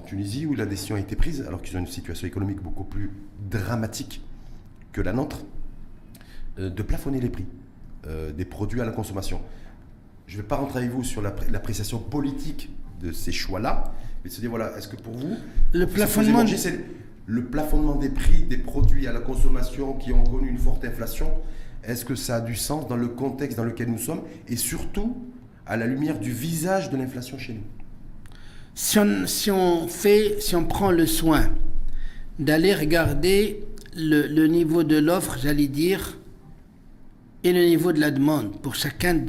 [0.00, 3.12] Tunisie, où la décision a été prise, alors qu'ils ont une situation économique beaucoup plus
[3.48, 4.20] dramatique
[4.92, 5.44] que la nôtre,
[6.58, 7.46] euh, de plafonner les prix
[8.06, 9.40] euh, des produits à la consommation.
[10.26, 14.34] je ne vais pas rentrer avec vous sur l'appréciation politique de ces choix-là, mais de
[14.34, 15.36] se dire, voilà, est-ce que pour vous,
[15.72, 16.84] le plafonnement, c'est
[17.26, 21.30] le plafonnement des prix des produits à la consommation qui ont connu une forte inflation,
[21.82, 25.16] est-ce que ça a du sens dans le contexte dans lequel nous sommes et surtout
[25.66, 27.62] à la lumière du visage de l'inflation chez nous
[28.74, 31.50] si on, fait, si on prend le soin
[32.38, 33.60] d'aller regarder
[33.96, 36.18] le, niveau de l'offre, j'allais dire,
[37.44, 39.26] et le niveau de la demande pour chacune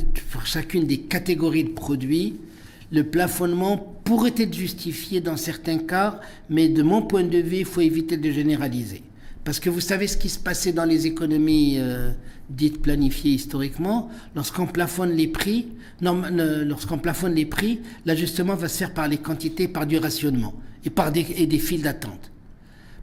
[0.86, 2.38] des catégories de produits,
[2.92, 6.20] le plafonnement pourrait être justifié dans certains cas,
[6.50, 9.04] mais de mon point de vue, il faut éviter de généraliser.
[9.46, 12.12] Parce que vous savez ce qui se passait dans les économies euh,
[12.50, 15.68] dites planifiées historiquement, lorsqu'on plafonne les prix,
[16.02, 20.90] lorsqu'on plafonne les prix, l'ajustement va se faire par les quantités, par du rationnement et
[20.90, 22.32] par des, et des files d'attente.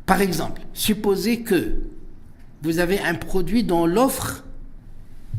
[0.05, 1.77] Par exemple, supposez que
[2.63, 4.45] vous avez un produit dont l'offre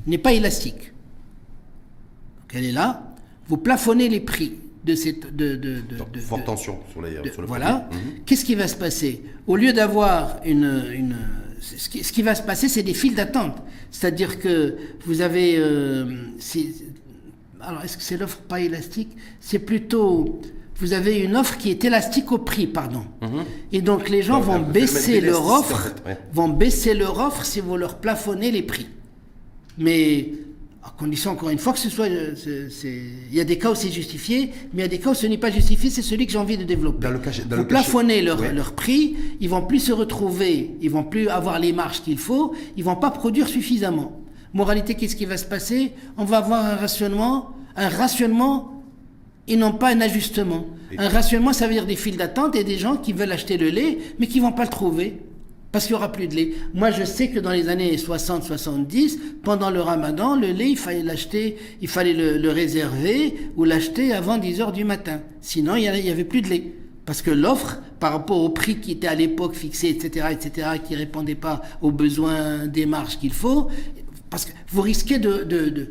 [0.07, 0.93] n'est pas élastique.
[2.53, 3.13] elle est là,
[3.47, 5.35] vous plafonnez les prix de cette.
[5.35, 5.81] De, de,
[6.13, 7.89] de, forte tension sur, les, sur le Voilà.
[7.91, 8.23] Mhm.
[8.25, 9.23] Qu'est-ce qui va se passer?
[9.47, 10.85] Au lieu d'avoir une.
[10.93, 11.15] une
[11.59, 13.55] ce, qui, ce, qui, va se passer, c'est des files d'attente.
[13.91, 15.55] C'est-à-dire que vous avez.
[15.57, 16.05] Euh,
[17.61, 19.09] alors, est-ce que c'est l'offre pas élastique?
[19.39, 20.41] C'est plutôt.
[20.77, 23.05] Vous avez une offre qui est élastique au prix, pardon.
[23.21, 23.43] Mhm.
[23.71, 25.93] Et donc les gens vont baisser leur offre,
[26.33, 28.87] vont baisser leur offre si vous leur plafonnez les prix.
[29.77, 30.29] Mais
[30.83, 32.07] à condition, encore une fois, que ce soit.
[32.07, 32.35] Euh,
[32.85, 35.13] il y a des cas où c'est justifié, mais il y a des cas où
[35.13, 36.99] ce n'est pas justifié, c'est celui que j'ai envie de développer.
[36.99, 40.89] Dans le cas, dans Vous plafonnez leur, leur, prix, ils vont plus se retrouver, ils
[40.89, 44.19] vont plus avoir les marges qu'il faut, ils vont pas produire suffisamment.
[44.53, 45.93] Moralité, qu'est-ce qui va se passer?
[46.17, 48.83] On va avoir un rationnement, un rationnement
[49.47, 50.67] et non pas un ajustement.
[50.97, 53.69] Un rationnement, ça veut dire des files d'attente et des gens qui veulent acheter le
[53.69, 55.17] lait, mais qui vont pas le trouver
[55.73, 56.53] parce qu'il n'y aura plus de lait.
[56.75, 61.01] Moi, je sais que dans les années 60-70, pendant le ramadan, le lait, il fallait
[61.01, 65.21] l'acheter, il fallait le, réserver ou l'acheter avant 10 heures du matin.
[65.41, 66.75] Sinon, il n'y avait plus de lait.
[67.07, 70.95] Parce que l'offre, par rapport au prix qui était à l'époque fixé, etc., etc., qui
[70.95, 73.67] répondait pas aux besoins des marges qu'il faut,
[74.29, 75.89] parce que vous risquez de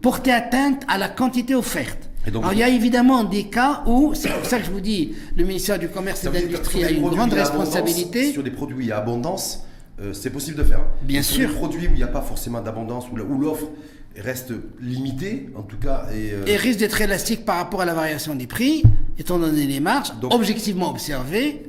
[0.00, 2.07] porter atteinte à la quantité offerte.
[2.28, 5.14] Alors, il y a évidemment des cas où, c'est pour ça que je vous dis,
[5.36, 8.32] le ministère du Commerce et de l'Industrie a une grande responsabilité.
[8.32, 9.64] Sur des produits à abondance,
[10.00, 10.80] euh, c'est possible de faire.
[11.02, 11.36] Bien sûr.
[11.36, 13.68] Sur des produits où il n'y a pas forcément d'abondance, où l'offre
[14.16, 16.06] reste limitée, en tout cas.
[16.12, 18.82] Et, euh, et risque d'être élastique par rapport à la variation des prix,
[19.18, 21.64] étant donné les marges, objectivement observées.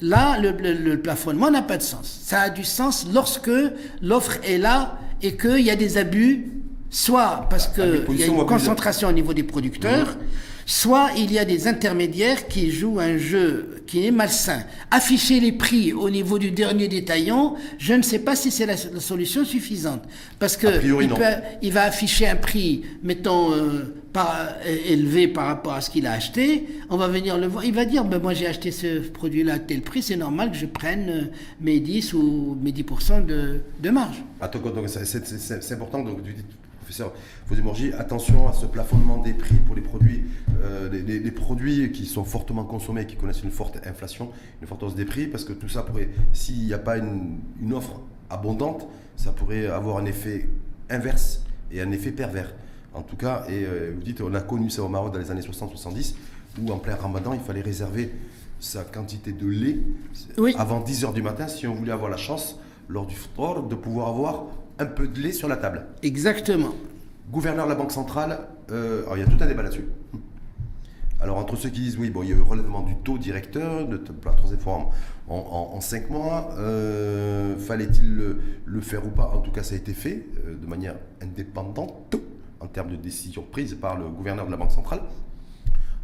[0.00, 2.20] Là, le, le plafonnement n'a pas de sens.
[2.24, 3.50] Ça a du sens lorsque
[4.02, 6.50] l'offre est là et qu'il y a des abus
[6.94, 10.16] soit parce qu'il y a une concentration au niveau des producteurs,
[10.64, 14.62] soit il y a des intermédiaires qui jouent un jeu qui est malsain.
[14.92, 18.76] Afficher les prix au niveau du dernier détaillant, je ne sais pas si c'est la,
[18.76, 20.02] solution suffisante.
[20.38, 20.68] Parce que
[21.62, 23.92] il, va afficher un prix, mettons, euh,
[24.86, 26.64] élevé par rapport à ce qu'il a acheté.
[26.90, 27.64] On va venir le voir.
[27.64, 30.56] Il va dire, ben, moi j'ai acheté ce produit-là à tel prix, c'est normal que
[30.56, 31.22] je prenne euh,
[31.60, 34.22] mes 10 ou mes 10% de, de marge.
[34.40, 36.04] Attends, donc c'est important.
[36.04, 36.18] Donc,
[36.84, 37.12] professeur
[37.46, 40.24] Fosé attention à ce plafonnement des prix pour les produits,
[40.62, 44.94] euh, les, produits qui sont fortement consommés, qui connaissent une forte inflation, une forte hausse
[44.94, 49.32] des prix, parce que tout ça pourrait, s'il n'y a pas une, offre abondante, ça
[49.32, 50.48] pourrait avoir un effet
[50.90, 51.42] inverse
[51.72, 52.54] et un effet pervers.
[52.92, 55.30] En tout cas, et euh, vous dites, on a connu ça au Maroc dans les
[55.30, 56.14] années 60-70,
[56.62, 58.12] où en plein ramadan, il fallait réserver
[58.60, 59.78] sa quantité de lait
[60.56, 63.74] avant 10 heures du matin si on voulait avoir la chance, lors du fort, de
[63.74, 64.44] pouvoir avoir
[64.78, 65.86] un peu de lait sur la table.
[66.02, 66.74] Exactement.
[67.30, 68.38] Gouverneur de la Banque centrale,
[68.70, 69.86] euh, alors il y a tout un débat là-dessus.
[71.20, 73.86] Alors entre ceux qui disent oui, bon, il y a eu relèvement du taux directeur
[73.88, 74.90] de la troisième fois
[75.26, 78.14] en, cinq mois, euh, fallait-il
[78.66, 79.32] le, faire ou pas?
[79.34, 82.16] En tout cas, ça a été fait euh, de manière indépendante
[82.60, 85.00] en termes de décision prise par le gouverneur de la Banque centrale.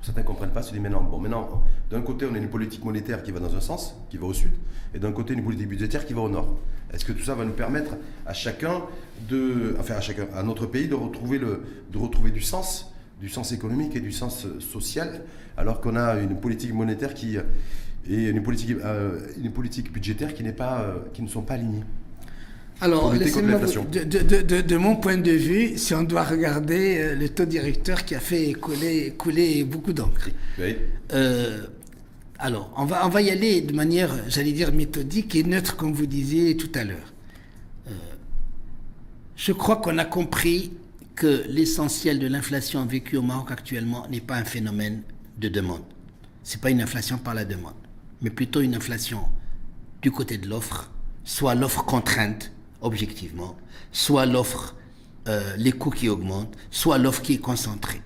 [0.03, 2.85] Certains ne comprennent pas, se disent maintenant, bon, maintenant, d'un côté, on a une politique
[2.85, 4.53] monétaire qui va dans un sens, qui va au sud,
[4.95, 6.59] et d'un côté, une politique budgétaire qui va au nord.
[6.93, 8.83] Est-ce que tout ça va nous permettre à chacun
[9.29, 14.01] de, enfin à chacun, à notre pays de retrouver, du sens, du sens économique et
[14.01, 15.23] du sens social,
[15.57, 17.37] alors qu'on a une politique monétaire qui
[18.09, 21.85] et une politique, euh, une politique budgétaire qui, euh, qui ne sont pas alignées?
[22.83, 28.07] Alors, de, de, mon point de vue, si on doit regarder euh, le taux directeur
[28.07, 30.31] qui a fait couler, couler beaucoup d'encre.
[31.13, 31.67] Euh,
[32.39, 35.93] alors, on va, on va y aller de manière, j'allais dire, méthodique et neutre, comme
[35.93, 37.13] vous disiez tout à l'heure.
[37.89, 37.91] Euh,
[39.37, 40.73] je crois qu'on a compris
[41.15, 45.03] que l'essentiel de l'inflation vécue au Maroc actuellement n'est pas un phénomène
[45.37, 45.85] de demande.
[46.45, 47.75] Ce n'est pas une inflation par la demande,
[48.23, 49.21] mais plutôt une inflation
[50.01, 50.91] du côté de l'offre,
[51.25, 53.57] soit l'offre contrainte, objectivement,
[53.93, 54.77] soit l'offre
[55.29, 58.01] euh, les coûts qui augmentent, soit l'offre qui est concentrée.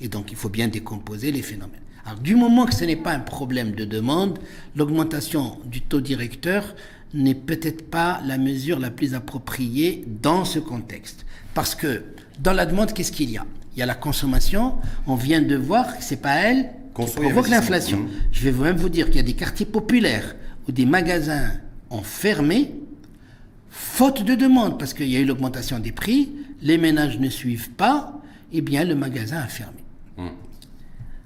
[0.00, 1.80] Et donc il faut bien décomposer les phénomènes.
[2.04, 4.38] Alors du moment que ce n'est pas un problème de demande,
[4.76, 6.74] l'augmentation du taux directeur
[7.12, 11.26] n'est peut-être pas la mesure la plus appropriée dans ce contexte.
[11.54, 12.04] Parce que
[12.38, 13.46] dans la demande, qu'est-ce qu'il y a?
[13.74, 14.74] Il y a la consommation,
[15.06, 17.98] on vient de voir que c'est pas elle qui provoque l'inflation.
[17.98, 18.10] Mmh.
[18.32, 20.36] Je vais même vous dire qu'il y a des quartiers populaires
[20.68, 21.52] où des magasins
[21.90, 22.74] ont fermé
[23.70, 26.30] faute de demande, parce qu'il y a eu l'augmentation des prix,
[26.60, 28.20] les ménages ne suivent pas,
[28.52, 29.78] eh bien le magasin a fermé.
[30.16, 30.28] Mmh.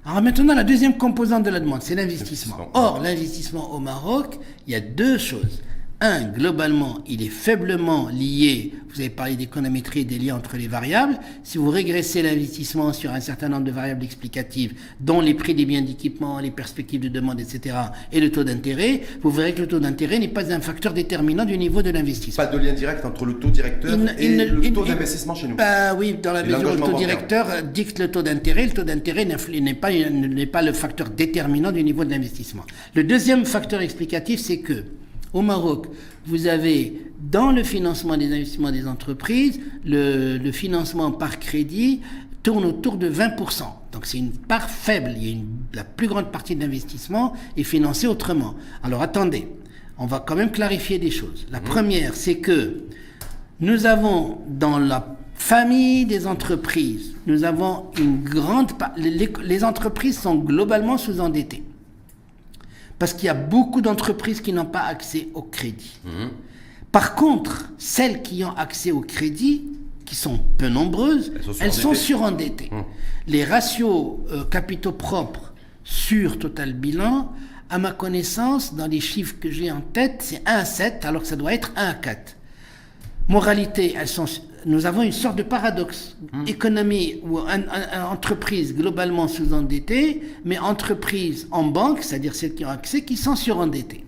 [0.05, 2.69] Alors maintenant, la deuxième composante de la demande, c'est l'investissement.
[2.73, 5.63] Or, l'investissement au Maroc, il y a deux choses.
[5.99, 10.67] Un, globalement, il est faiblement lié, vous avez parlé d'économétrie et des liens entre les
[10.67, 11.19] variables.
[11.43, 15.65] Si vous régressez l'investissement sur un certain nombre de variables explicatives, dont les prix des
[15.65, 17.75] biens d'équipement, les perspectives de demande, etc.,
[18.13, 21.43] et le taux d'intérêt, vous verrez que le taux d'intérêt n'est pas un facteur déterminant
[21.43, 22.45] du niveau de l'investissement.
[22.45, 25.93] Pas de lien direct entre le taux directeur et le taux d'investissement chez nous bah
[25.93, 29.25] Oui, dans la mesure où le taux directeur dicte le taux d'intérêt, le taux d'intérêt
[29.25, 29.89] n'est pas,
[30.51, 32.63] pas le facteur déterminant du niveau de l'investissement.
[32.93, 34.83] Le deuxième facteur explicatif, c'est que
[35.35, 35.87] au Maroc,
[36.25, 41.99] vous avez dans le financement des investissements des entreprises, le, financement par crédit
[42.41, 43.63] tourne autour de 20%.
[43.91, 45.11] Donc c'est une part faible.
[45.21, 45.43] Il
[45.73, 48.55] la plus grande partie de l'investissement est financée autrement.
[48.81, 49.49] Alors attendez,
[49.97, 51.45] on va quand même clarifier des choses.
[51.51, 51.63] La mmh.
[51.63, 52.83] première, c'est que
[53.59, 58.71] nous avons dans la famille des entreprises, nous avons une grande...
[58.95, 61.63] Les, les entreprises sont globalement sous-endettées.
[62.99, 65.99] Parce qu'il y a beaucoup d'entreprises qui n'ont pas accès au crédit.
[66.05, 66.29] Mhm.
[66.91, 69.63] Par contre, celles qui ont accès au crédit,
[70.05, 72.69] qui sont peu nombreuses, elles sont surendettées.
[72.71, 72.83] Mhm.
[73.27, 75.53] Les ratios euh, capitaux propres
[75.83, 77.31] sur total bilan,
[77.69, 81.23] à ma connaissance, dans les chiffres que j'ai en tête, c'est 1 à 7, alors
[81.23, 82.37] que ça doit être 1 à 4.
[83.27, 84.27] Moralité, elles sont
[84.65, 86.17] nous avons une sorte de paradoxe.
[86.33, 86.45] Hum.
[86.47, 87.39] Économie ou
[88.11, 94.03] entreprise globalement sous-endettée, mais entreprise en banque, c'est-à-dire celles qui ont accès, qui sont surendettées.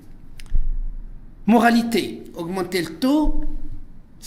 [1.45, 3.41] Moralité, augmenter le taux,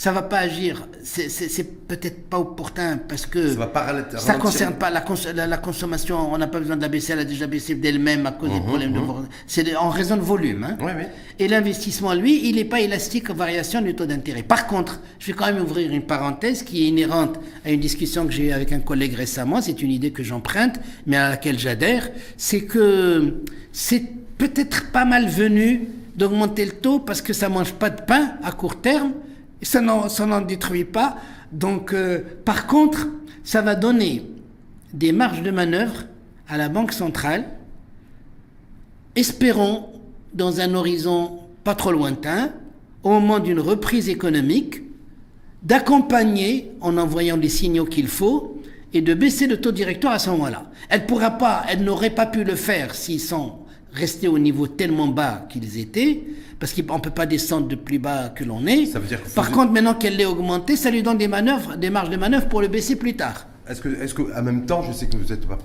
[0.01, 0.87] ça va pas agir.
[1.03, 6.33] C'est peut-être pas opportun parce que ça, ne concerne pas la, la, consommation.
[6.33, 8.61] On n'a pas besoin de la baisser, elle a déjà baissé d'elle-même à cause des
[8.61, 8.97] mhm, problèmes de.
[8.99, 9.27] Mhm.
[9.45, 10.63] C'est en raison de volume.
[10.63, 11.05] Hein.
[11.37, 14.41] Et l'investissement, lui, il n'est pas élastique aux variations du taux d'intérêt.
[14.41, 18.25] Par contre, je vais quand même ouvrir une parenthèse qui est inhérente à une discussion
[18.25, 19.61] que j'ai eue avec un collègue récemment.
[19.61, 22.09] C'est une idée que j'emprunte, mais à laquelle j'adhère.
[22.37, 23.35] C'est que
[23.71, 24.01] c'est
[24.39, 28.51] peut-être pas mal venu d'augmenter le taux parce que ça mange pas de pain à
[28.51, 29.11] court terme
[29.61, 31.17] ça n'en détruit pas.
[31.51, 33.07] Donc, euh, par contre,
[33.43, 34.25] ça va donner
[34.93, 36.05] des marges de manœuvre
[36.47, 37.45] à la Banque centrale.
[39.15, 39.89] Espérons,
[40.33, 42.51] dans un horizon pas trop lointain,
[43.03, 44.81] au moment d'une reprise économique,
[45.63, 48.61] d'accompagner en envoyant les signaux qu'il faut
[48.93, 50.69] et de baisser le taux directeur à ce moment-là.
[50.89, 53.59] Elle pourra pas, elle n'aurait pas pu le faire s'ils sont
[53.93, 56.23] restés au niveau tellement bas qu'ils étaient,
[56.61, 58.93] parce qu'on ne peut pas descendre de plus bas que l'on est.
[59.33, 62.47] Par contre, maintenant qu'elle l'est augmentée, ça lui donne des manœuvres, des marges de manœuvre
[62.47, 63.47] pour le baisser plus tard.
[63.67, 65.57] Est-ce que, est-ce que, en même temps, je sais que vous n'êtes pas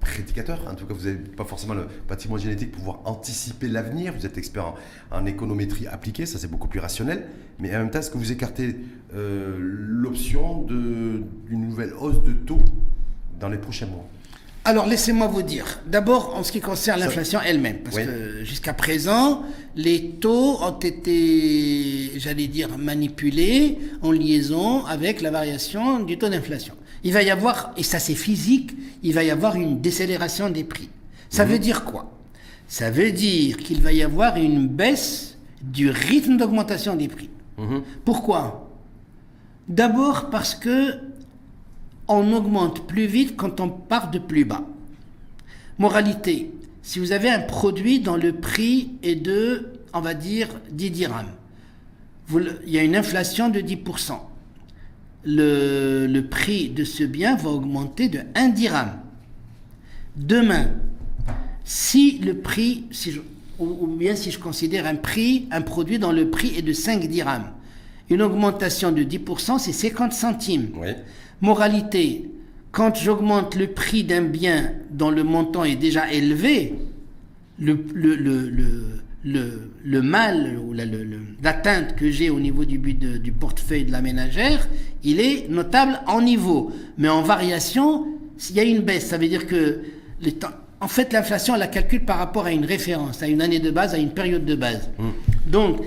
[0.00, 4.12] prédicateur, en tout cas vous n'avez pas forcément le patrimoine génétique pour pouvoir anticiper l'avenir,
[4.16, 4.74] vous êtes expert
[5.10, 7.26] en, économétrie appliquée, ça c'est beaucoup plus rationnel,
[7.58, 8.76] mais en même temps est-ce que vous écartez
[9.14, 12.60] euh, l'option d'une nouvelle hausse de taux
[13.38, 14.06] dans les prochains mois?
[14.64, 15.80] Alors, laissez-moi vous dire.
[15.86, 19.42] D'abord, en ce qui concerne l'inflation elle-même, parce que jusqu'à présent,
[19.76, 26.74] les taux ont été, j'allais dire, manipulés en liaison avec la variation du taux d'inflation.
[27.02, 28.72] Il va y avoir, et ça c'est physique,
[29.02, 30.90] il va y avoir une décélération des prix.
[31.30, 31.52] Ça mhm.
[31.52, 32.10] veut dire quoi?
[32.66, 37.30] Ça veut dire qu'il va y avoir une baisse du rythme d'augmentation des prix.
[37.56, 37.82] Mhm.
[38.04, 38.68] Pourquoi?
[39.68, 40.94] D'abord parce que
[42.08, 44.66] on augmente plus vite quand on part de plus bas.
[45.78, 46.50] Moralité,
[46.82, 51.32] si vous avez un produit dont le prix est de, on va dire, 10 dirhams,
[52.32, 54.18] il y a une inflation de 10%.
[55.24, 58.92] Le, prix de ce bien va augmenter de 1 dirham.
[60.16, 60.68] Demain,
[61.64, 62.84] si le prix,
[63.58, 64.96] ou, bien si je considère un
[65.50, 67.50] un produit dont le prix est de 5 dirhams,
[68.10, 70.70] une augmentation de 10%, c'est 50 centimes.
[71.40, 72.30] Moralité,
[72.72, 76.74] quand j'augmente le prix d'un bien dont le montant est déjà élevé,
[77.58, 78.16] le, le,
[79.24, 84.00] le, le mal ou l'atteinte que j'ai au niveau du, but du portefeuille de la
[84.00, 84.68] ménagère,
[85.04, 86.72] il est notable en niveau.
[86.98, 89.80] Mais en variation, s'il y a une baisse, ça veut dire que
[90.20, 90.48] les temps,
[90.80, 93.70] en fait, l'inflation, elle la calcule par rapport à une référence, à une année de
[93.70, 94.88] base, à une période de base.
[94.98, 95.50] Mmh.
[95.50, 95.78] Donc,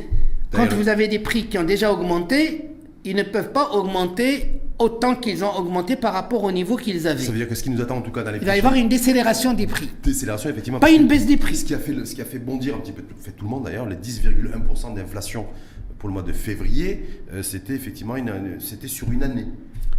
[0.52, 2.66] quand vous avez des prix qui ont déjà augmenté,
[3.06, 7.24] ils ne peuvent pas augmenter autant qu'ils ont augmenté par rapport au niveau qu'ils avaient.
[7.24, 8.56] Ça veut dire que ce qui nous attend en tout cas dans les Il va
[8.56, 9.90] y avoir une décélération des prix.
[10.04, 10.80] Décélération, effectivement.
[10.80, 11.56] Pas une baisse des prix.
[11.56, 13.52] Ce qui a fait, ce qui a fait bondir un petit peu fait tout le
[13.52, 15.46] monde d'ailleurs, les 10,1% d'inflation
[16.00, 19.46] pour le mois de février, euh, c'était effectivement une, c'était sur une année.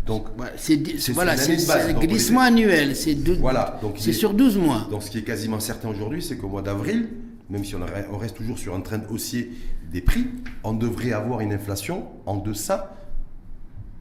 [0.05, 0.26] Donc,
[0.57, 4.89] c'est voilà, un glissement annuel, c'est voilà, c'est sur 12 mois.
[4.91, 7.09] Donc, ce qui est quasiment certain aujourd'hui, c'est qu'au mois d'avril,
[7.51, 9.53] même si on, reste toujours sur un train haussier
[9.93, 10.26] des prix,
[10.64, 12.97] on devrait avoir une inflation en deçà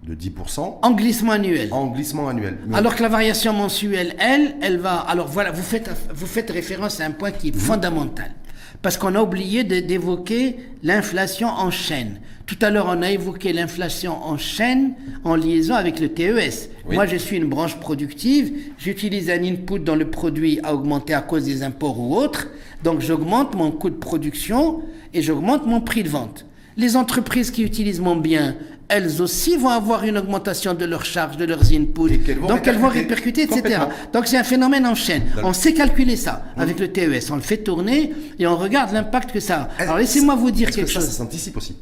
[0.03, 0.79] de 10%.
[0.81, 1.69] En glissement annuel.
[1.71, 2.57] En glissement annuel.
[2.73, 4.95] alors que la variation mensuelle, elle, elle va.
[4.95, 7.61] Alors voilà, vous faites, vous faites référence à un point qui est mhm.
[7.61, 8.31] fondamental.
[8.81, 12.19] Parce qu'on a oublié d'évoquer l'inflation en chaîne.
[12.47, 16.69] Tout à l'heure, on a évoqué l'inflation en chaîne en liaison avec le TES.
[16.89, 18.51] Moi, je suis une branche productive.
[18.79, 22.47] J'utilise un input dont le produit a augmenté à cause des imports ou autres.
[22.83, 24.81] Donc, j'augmente mon coût de production
[25.13, 26.47] et j'augmente mon prix de vente.
[26.75, 28.55] Les entreprises qui utilisent mon bien,
[28.91, 32.19] elles aussi vont avoir une augmentation de leurs charges, de leurs inputs.
[32.47, 33.79] Donc elles vont répercuter, etc.
[34.13, 35.23] Donc c'est un phénomène en chaîne.
[35.43, 37.31] On sait calculer ça avec le TES.
[37.31, 39.83] On le fait tourner et on regarde l'impact que ça a.
[39.83, 41.05] Alors laissez-moi vous dire quelque chose.
[41.05, 41.75] Ça s'anticipe aussi.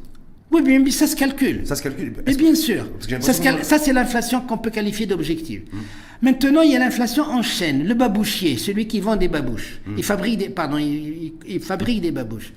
[0.52, 1.62] Oui, bien, ça se calcule.
[1.64, 2.12] Ça se calcule.
[2.26, 2.84] Mais bien sûr.
[3.20, 5.62] Ça, ça c'est l'inflation qu'on peut qualifier d'objective.
[5.72, 5.78] Hmm.
[6.22, 7.86] Maintenant, il y a l'inflation en chaîne.
[7.86, 9.80] Le babouchier, celui qui vend des babouches.
[9.86, 9.94] Hmm.
[9.96, 12.52] Il fabrique des, pardon, il fabrique des babouches.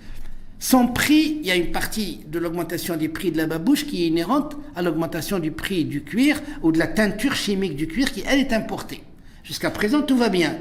[0.63, 4.05] Son prix, il y a une partie de l'augmentation des prix de la babouche qui
[4.05, 8.13] est inhérente à l'augmentation du prix du cuir ou de la teinture chimique du cuir
[8.13, 9.03] qui, elle, est importée.
[9.43, 10.55] Jusqu'à présent, tout va bien.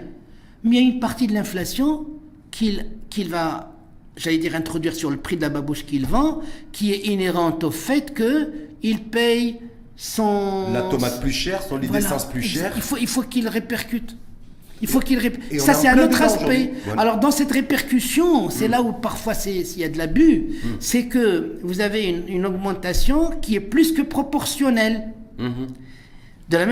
[0.65, 2.05] Mais il y a une partie de l'inflation
[2.51, 2.85] qu'il
[3.29, 3.77] va,
[4.17, 6.43] j'allais dire, introduire sur le prix de la babouche qu'il vend,
[6.73, 9.61] qui est inhérente au fait qu'il paye
[9.95, 10.73] son...
[10.73, 12.59] La tomate plus chère, son lit d'essence plus.
[12.75, 14.17] Il faut, il faut qu'il répercute.
[14.83, 15.21] Il faut qu'il
[15.59, 16.73] Ça, c'est un autre aspect.
[16.99, 18.73] Alors, dans cette répercussion, c'est mm.
[18.73, 20.69] là où parfois s'il y a de l'abus, mm.
[20.81, 25.13] c'est que vous avez une, augmentation qui est plus que proportionnelle.
[25.39, 25.69] Mm-hmm.
[26.49, 26.67] De la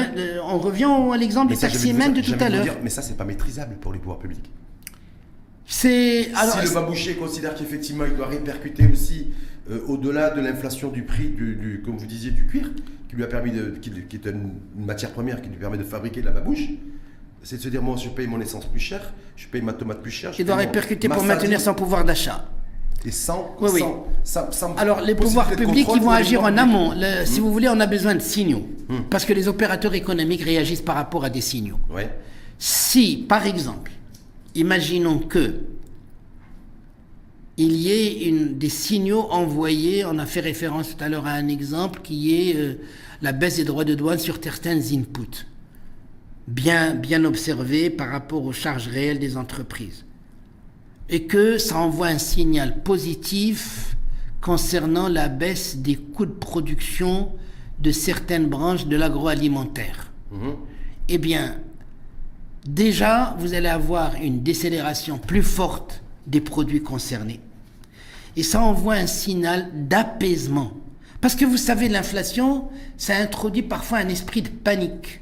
[0.45, 2.77] on revient à l'exemple du taximène de tout à l'heure.
[2.83, 4.51] Mais ça, c'est pas maîtrisable pour les pouvoirs publics.
[5.65, 9.29] C'est si le baboucher considère qu'effectivement il doit répercuter aussi
[9.71, 12.73] euh, au-delà de l'inflation du prix du, comme vous disiez, du cuir,
[13.09, 14.51] qui lui a permis de, qui, qui est une
[14.85, 16.71] matière première qui lui permet de fabriquer de la babouche
[17.43, 20.03] c'est de se dire, moi, je paye mon essence plus cher, je paye ma tomate
[20.03, 20.33] plus cher.
[20.39, 22.45] Il doit répercuter pour maintenir son pouvoir d'achat.
[23.07, 23.83] Et sans, oui,
[24.77, 26.93] Alors, les pouvoirs publics, ils vont agir en amont.
[27.25, 27.43] Si hmm.
[27.43, 28.69] vous voulez, on a besoin de signaux.
[28.89, 29.01] Hmm.
[29.09, 31.79] Parce que les opérateurs économiques réagissent par rapport à des signaux.
[32.59, 33.91] Si, par exemple,
[34.55, 35.61] imaginons que
[37.57, 41.33] il y ait une, des signaux envoyés, on a fait référence tout à l'heure à
[41.33, 42.81] un exemple qui est euh,
[43.21, 45.47] la baisse des droits de douane sur certains inputs
[46.51, 50.05] bien, bien observé par rapport aux charges réelles des entreprises.
[51.09, 53.97] Et que ça envoie un signal positif
[54.41, 57.33] concernant la baisse des coûts de production
[57.79, 60.13] de certaines branches de l'agroalimentaire.
[60.33, 60.57] Mhm.
[61.09, 61.57] Eh bien,
[62.67, 67.41] déjà, vous allez avoir une décélération plus forte des produits concernés.
[68.37, 70.73] Et ça envoie un signal d'apaisement.
[71.21, 75.20] Parce que vous savez, l'inflation, ça introduit parfois un esprit de panique.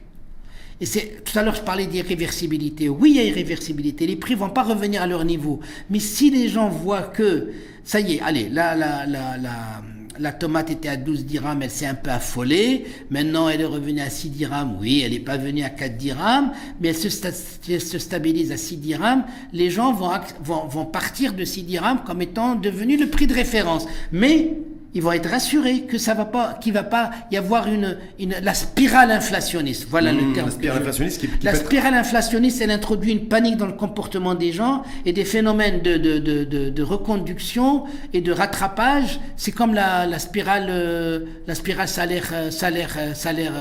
[0.81, 2.89] Et c'est tout à l'heure je parlais d'irréversibilité.
[2.89, 4.07] Oui, il y a irréversibilité.
[4.07, 5.61] Les prix vont pas revenir à leur niveau.
[5.91, 7.53] Mais si les gens voient que
[7.85, 9.83] ça y est, allez, la, la, la, la,
[10.19, 12.87] la tomate était à 12 dirhams, elle s'est un peu affolée.
[13.11, 14.77] Maintenant, elle est revenue à 6 dirhams.
[14.81, 18.77] Oui, elle n'est pas venue à 4 dirhams, mais elle se, se, stabilise à 6
[18.77, 19.25] dirhams.
[19.53, 20.11] Les gens vont,
[20.43, 23.87] vont, vont partir de 6 dirhams comme étant devenu le prix de référence.
[24.13, 24.53] Mais
[24.95, 28.35] ils vont être rassurés que ça va pas, qu'il va pas y avoir une, une
[28.43, 29.87] la spirale inflationniste.
[29.91, 30.47] Voilà le mmh, terme.
[30.47, 31.21] La spirale inflationniste.
[31.21, 35.27] Qui, la spirale inflationniste, elle introduit une panique dans le comportement des gens et des
[35.27, 37.85] phénomènes de, de, de, de, reconduction
[38.15, 39.21] et de rattrapage.
[39.37, 43.53] C'est comme la, la spirale, euh, la spirale salaire, euh, salaire, euh, salaire,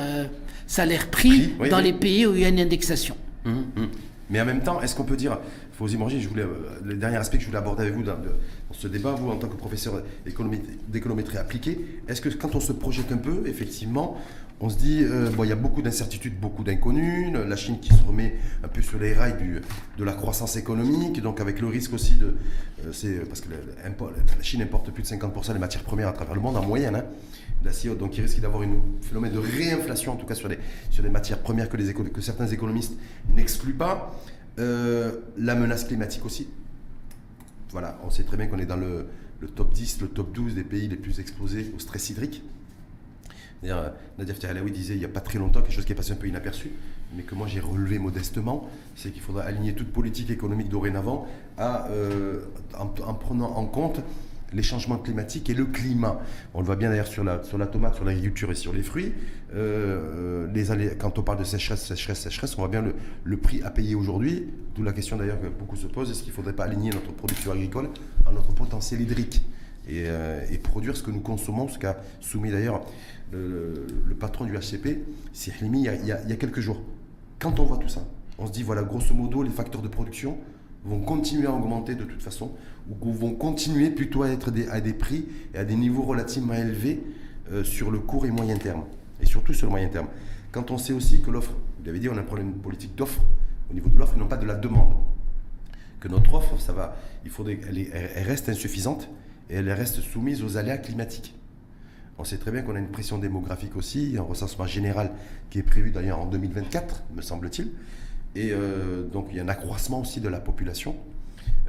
[0.66, 3.18] salaire prix, dans les pays où il y a une indexation.
[3.44, 3.88] Mmh, mmh.
[4.30, 5.38] Mais en même temps, est-ce qu'on peut dire,
[5.78, 6.46] faut je voulais,
[6.84, 8.16] le dernier aspect que je voulais aborder avec vous dans,
[8.72, 13.12] ce débat, vous en tant que professeur d'économétrie appliquée, est-ce que quand on se projette
[13.12, 14.18] un peu, effectivement,
[14.60, 17.94] on se dit, euh, bon, il y a beaucoup d'incertitudes, beaucoup d'inconnus, la Chine qui
[17.94, 19.36] se remet un peu sur les rails
[20.00, 22.26] de la croissance économique, donc avec le risque aussi de,
[22.84, 26.34] euh, c'est parce que la, Chine importe plus de 50% des matières premières à travers
[26.34, 27.06] le monde en moyenne, hein,
[28.00, 28.70] donc il risque d'avoir un
[29.02, 30.58] phénomène de réinflation, en tout cas sur les,
[30.90, 32.94] sur les matières premières que, que certains économistes
[33.36, 34.16] n'excluent pas.
[34.60, 36.48] Euh, la menace climatique aussi.
[37.72, 39.08] Voilà, on sait très bien qu'on est dans le,
[39.56, 42.44] top 10, le top 12 des pays les plus exposés au stress hydrique.
[43.64, 46.16] Nadia Ftihalaoui disait il n'y a pas très longtemps quelque chose qui est passé un
[46.16, 46.72] peu inaperçu,
[47.16, 51.28] mais que moi j'ai relevé modestement, c'est qu'il faudra aligner toute politique économique dorénavant
[51.60, 52.42] euh,
[52.78, 54.02] en, prenant en compte
[54.54, 56.20] les changements climatiques et le climat.
[56.54, 58.84] On le voit bien d'ailleurs sur la, sur la tomate, sur l'agriculture et sur les
[58.84, 59.14] fruits.
[59.54, 63.62] Euh, les quand on parle de sécheresse, sécheresse, sécheresse, on voit bien le, le prix
[63.64, 64.48] à payer aujourd'hui.
[64.76, 67.12] D'où la question d'ailleurs que beaucoup se posent, est-ce qu'il ne faudrait pas aligner notre
[67.12, 67.90] production agricole
[68.26, 69.42] à notre potentiel hydrique
[69.90, 72.82] et, euh, et produire ce que nous consommons, ce qu'a soumis d'ailleurs
[73.32, 76.82] le, le, patron du HCP, c'est il, il, il y a quelques jours.
[77.40, 78.06] Quand on voit tout ça,
[78.38, 80.38] on se dit, voilà, grosso modo, les facteurs de production
[80.86, 82.52] vont continuer à augmenter de toute façon,
[82.90, 87.04] ou vont continuer plutôt à être à des prix et à des niveaux relativement élevés
[87.52, 88.84] euh, sur le court et moyen terme,
[89.22, 90.08] et surtout sur le moyen terme.
[90.52, 93.22] Quand on sait aussi que l'offre, vous l'avez dit, on a un problème politique d'offre
[93.70, 94.94] au niveau de l'offre et non pas de la demande.
[96.00, 97.60] Que notre offre, ça va, il faudrait,
[97.94, 99.10] elle, reste insuffisante
[99.50, 101.34] et elle reste soumise aux aléas climatiques.
[102.20, 105.12] On sait très bien qu'on a une pression démographique aussi, un recensement général
[105.50, 107.72] qui est prévu d'ailleurs en 2024, me semble-t-il.
[108.38, 110.96] Et euh, donc il y a un accroissement aussi de la population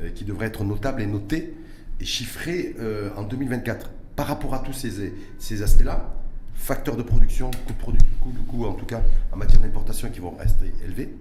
[0.02, 1.54] euh, qui devrait être notable et noté
[1.98, 3.90] et chiffré euh, en 2024.
[4.16, 6.14] Par rapport à tous ces, aspects-là,
[6.54, 8.08] facteurs de production, coûts de production,
[8.48, 9.00] coût, en tout cas
[9.32, 11.14] en matière d'importation qui vont rester élevés,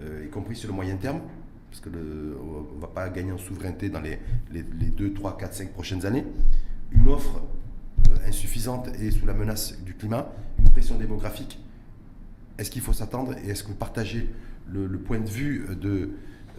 [0.00, 1.22] y compris sur le moyen terme,
[1.70, 4.18] parce qu'on ne va pas gagner en souveraineté dans les,
[4.52, 6.24] les, 2, 3, 4, 5 prochaines années.
[6.92, 7.40] Une offre
[8.26, 11.58] insuffisante et sous la menace du climat, une pression démographique.
[12.58, 14.28] Est-ce qu'il faut s'attendre et est-ce que vous partagez
[14.72, 16.10] le, point de vue de,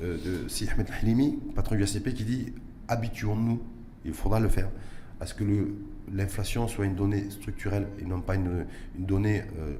[0.01, 2.53] euh, de Si Ahmed Halimi, patron du ACP, qui dit
[2.87, 3.61] habituons-nous,
[4.05, 4.69] il faudra le faire,
[5.19, 5.43] à ce que
[6.13, 8.65] l'inflation soit une donnée structurelle et non pas une,
[8.97, 9.75] une donnée euh,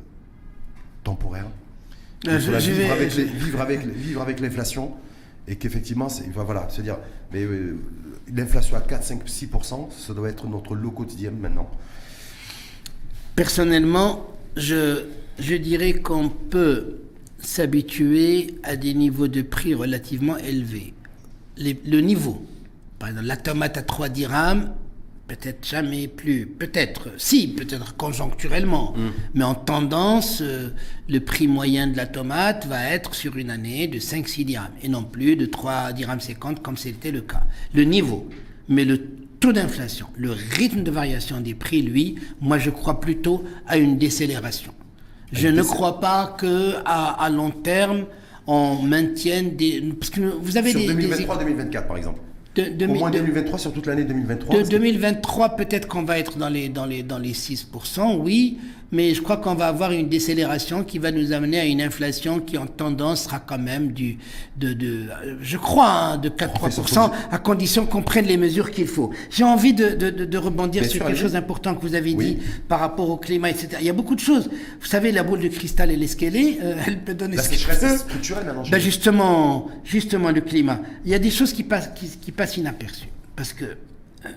[1.04, 1.48] temporaire.
[2.28, 4.94] Euh, vivre, avec vivre, avec, vivre avec l'inflation
[5.48, 6.98] et qu'effectivement, voilà, se dire,
[7.32, 7.46] mais
[8.34, 11.72] l'inflation à 4, 5, 6%, ça doit être notre lot quotidien maintenant.
[13.36, 14.28] Personnellement,
[14.58, 15.06] je,
[15.40, 16.99] je dirais qu'on peut
[17.50, 20.94] s'habituer à des niveaux de prix relativement élevés.
[21.58, 22.46] le niveau,
[23.00, 24.72] par exemple, la tomate à 3 dirhams,
[25.28, 29.10] peut-être jamais plus, peut-être, si, peut-être conjoncturellement, mm.
[29.34, 30.70] mais en tendance, euh,
[31.08, 34.88] le prix moyen de la tomate va être sur une année de 5-6 dirhams, et
[34.88, 37.44] non plus de 3 dirhams 50 comme c'était le cas.
[37.74, 38.30] Le niveau,
[38.68, 39.08] mais le
[39.40, 43.98] taux d'inflation, le rythme de variation des prix, lui, moi je crois plutôt à une
[43.98, 44.74] décélération.
[45.32, 48.06] Je ne crois pas que à, long terme
[48.48, 52.20] on maintienne des parce que vous avez sur des 2023-2024 par exemple.
[52.56, 54.58] De, Au moins 2023 sur toute l'année 2023.
[54.58, 58.58] De 2023 peut-être qu'on va être dans les dans les dans les 6% oui,
[58.92, 62.40] mais je crois qu'on va avoir une décélération qui va nous amener à une inflation
[62.40, 64.18] qui en tendance sera quand même du,
[64.58, 65.06] de, de
[65.42, 69.12] je crois, hein, de 4-3%, à condition qu'on prenne les mesures qu'il faut.
[69.30, 72.80] J'ai envie de, de, de rebondir sur quelque chose d'important que vous avez dit par
[72.80, 73.78] rapport au climat, etc.
[73.80, 74.50] Il y a beaucoup de choses.
[74.80, 78.46] Vous savez, la boule de cristal et l'escalier, euh, elle peut donner la ce structurelle
[78.46, 78.64] maintenant.
[78.70, 80.80] Ben justement, justement, le climat.
[81.06, 83.10] Il y a des choses qui passent, qui, qui passent inaperçues.
[83.36, 84.30] Parce que, euh,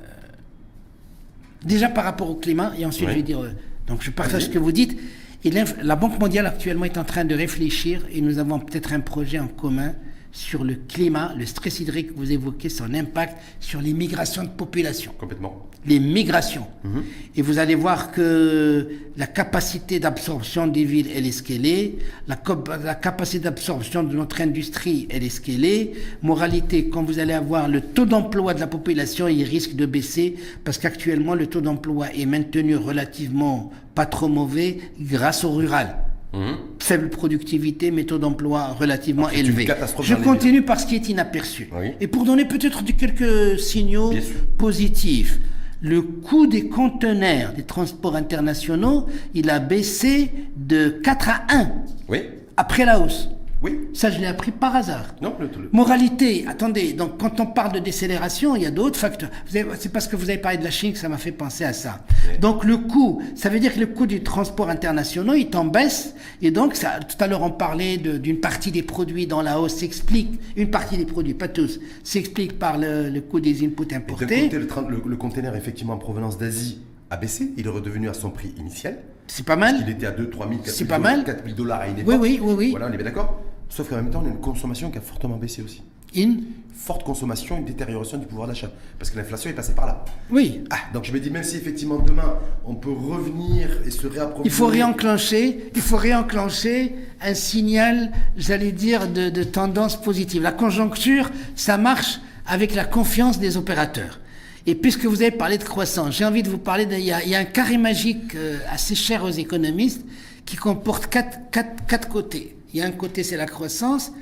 [1.65, 3.41] déjà par rapport au climat, et ensuite je vais dire...
[3.41, 3.53] Euh,
[3.87, 4.99] donc je partage ce que vous dites.
[5.45, 9.01] Et la Banque mondiale actuellement est en train de réfléchir et nous avons peut-être un
[9.01, 9.95] projet en commun
[10.33, 14.49] sur le climat, le stress hydrique que vous évoquez, son impact sur les migrations de
[14.49, 15.13] population.
[15.19, 15.69] Complètement.
[15.85, 16.67] Les migrations.
[16.85, 17.03] Mhm.
[17.37, 21.97] Et vous allez voir que la capacité d'absorption des villes, elle est ce qu'elle est.
[22.29, 22.41] La,
[22.83, 25.93] la capacité d'absorption de notre industrie, elle est ce qu'elle est.
[26.23, 30.37] Moralité, quand vous allez avoir le taux d'emploi de la population, il risque de baisser
[30.65, 35.97] parce qu'actuellement, le taux d'emploi est maintenu relativement pas trop mauvais grâce au rural.
[36.33, 36.53] Mmh.
[36.79, 39.69] Faible productivité, méthode d'emploi relativement élevée.
[40.01, 41.69] Je continue par ce qui est inaperçu.
[42.01, 44.13] Et pour donner peut-être quelques signaux
[44.57, 45.39] positifs,
[45.83, 51.73] le coût des conteneurs des transports internationaux, il a baissé de 4 à 1
[52.09, 52.21] oui.
[52.57, 53.29] après la hausse.
[53.63, 53.89] Oui.
[53.95, 55.15] Ça, je l'ai appris par hasard.
[55.21, 55.37] Non,
[55.73, 59.31] Moralité, attendez, donc quand on parle de décélération, il y a d'autres facteurs.
[59.47, 61.73] C'est parce que vous avez parlé de la Chine que ça m'a fait penser à
[61.73, 62.05] ça.
[62.41, 66.15] Donc le coût, ça veut dire que le coût du transport international est en baisse.
[66.41, 69.77] Et donc, ça, tout à l'heure, on parlait d'une partie des produits dans la hausse
[69.77, 74.49] s'explique, une partie des produits, pas tous, s'explique par le, coût des inputs importés.
[74.49, 78.31] Côté, le, le, container, effectivement, en provenance d'Asie, a baissé, il est redevenu à son
[78.31, 78.99] prix initial.
[79.27, 79.77] C'est pas mal.
[79.87, 81.25] Il était à 2, 3 000, 4 000, pas mal.
[81.25, 82.71] 4 000 dollars à une Oui, oui, oui, oui.
[82.71, 83.41] Voilà, on est bien d'accord?
[83.75, 85.83] Sauf qu'en même temps, on a une consommation qui a fortement baissé aussi.
[86.15, 86.45] Une
[86.75, 88.71] forte consommation, une détérioration du pouvoir d'achat.
[88.99, 90.05] Parce que l'inflation est passée par là.
[90.31, 90.63] Oui.
[90.69, 94.45] Ah, donc je me dis, même si effectivement demain, on peut revenir et se réapproprier.
[94.45, 100.43] Il faut réenclencher, il faut réenclencher un signal, j'allais dire, de, tendance positive.
[100.43, 104.21] La conjoncture, ça marche avec la confiance des opérateurs.
[104.67, 107.39] Et puisque vous avez parlé de croissance, j'ai envie de vous parler, il y, a
[107.39, 110.05] un carré magique euh, assez cher aux économistes
[110.45, 112.55] qui comporte quatre, quatre, quatre côtés.
[112.73, 114.13] Il y a un côté, c'est la croissance.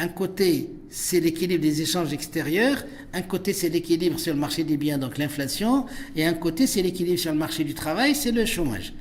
[0.00, 4.76] Un côté, c'est l'équilibre des échanges extérieurs, un côté, c'est l'équilibre sur le marché des
[4.76, 8.46] biens, donc l'inflation, et un côté, c'est l'équilibre sur le marché du travail, c'est le
[8.46, 8.92] chômage.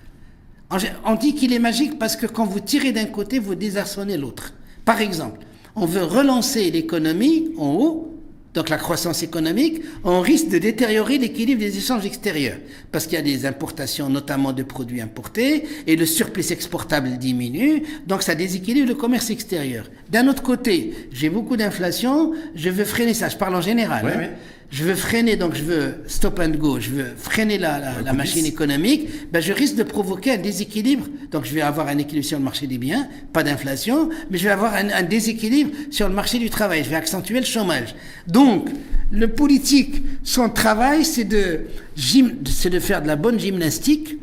[1.06, 4.56] On dit qu'il est magique parce que quand vous tirez d'un côté, vous désarçonnez l'autre.
[4.86, 5.46] Par exemple,
[5.76, 8.17] on veut relancer l'économie en haut,
[8.58, 12.58] donc la croissance économique, on risque de détériorer l'équilibre des échanges extérieurs,
[12.92, 17.84] parce qu'il y a des importations, notamment de produits importés, et le surplus exportable diminue,
[18.08, 19.86] donc ça déséquilibre le commerce extérieur.
[20.10, 24.08] D'un autre côté, j'ai beaucoup d'inflation, je veux freiner ça, je parle en général.
[24.08, 24.30] Hein
[24.70, 28.46] je veux freiner, donc je veux stop and go, je veux freiner la, la, machine
[28.46, 31.08] économique, ben je risque de provoquer un déséquilibre.
[31.32, 34.44] Donc je vais avoir un équilibre sur le marché des biens, pas d'inflation, mais je
[34.44, 36.84] vais avoir un, un, déséquilibre sur le marché du travail.
[36.84, 37.96] Je vais accentuer le chômage.
[38.28, 38.70] Donc,
[39.10, 41.62] le politique, son travail, c'est de,
[41.96, 44.18] c'est de faire de la bonne gymnastique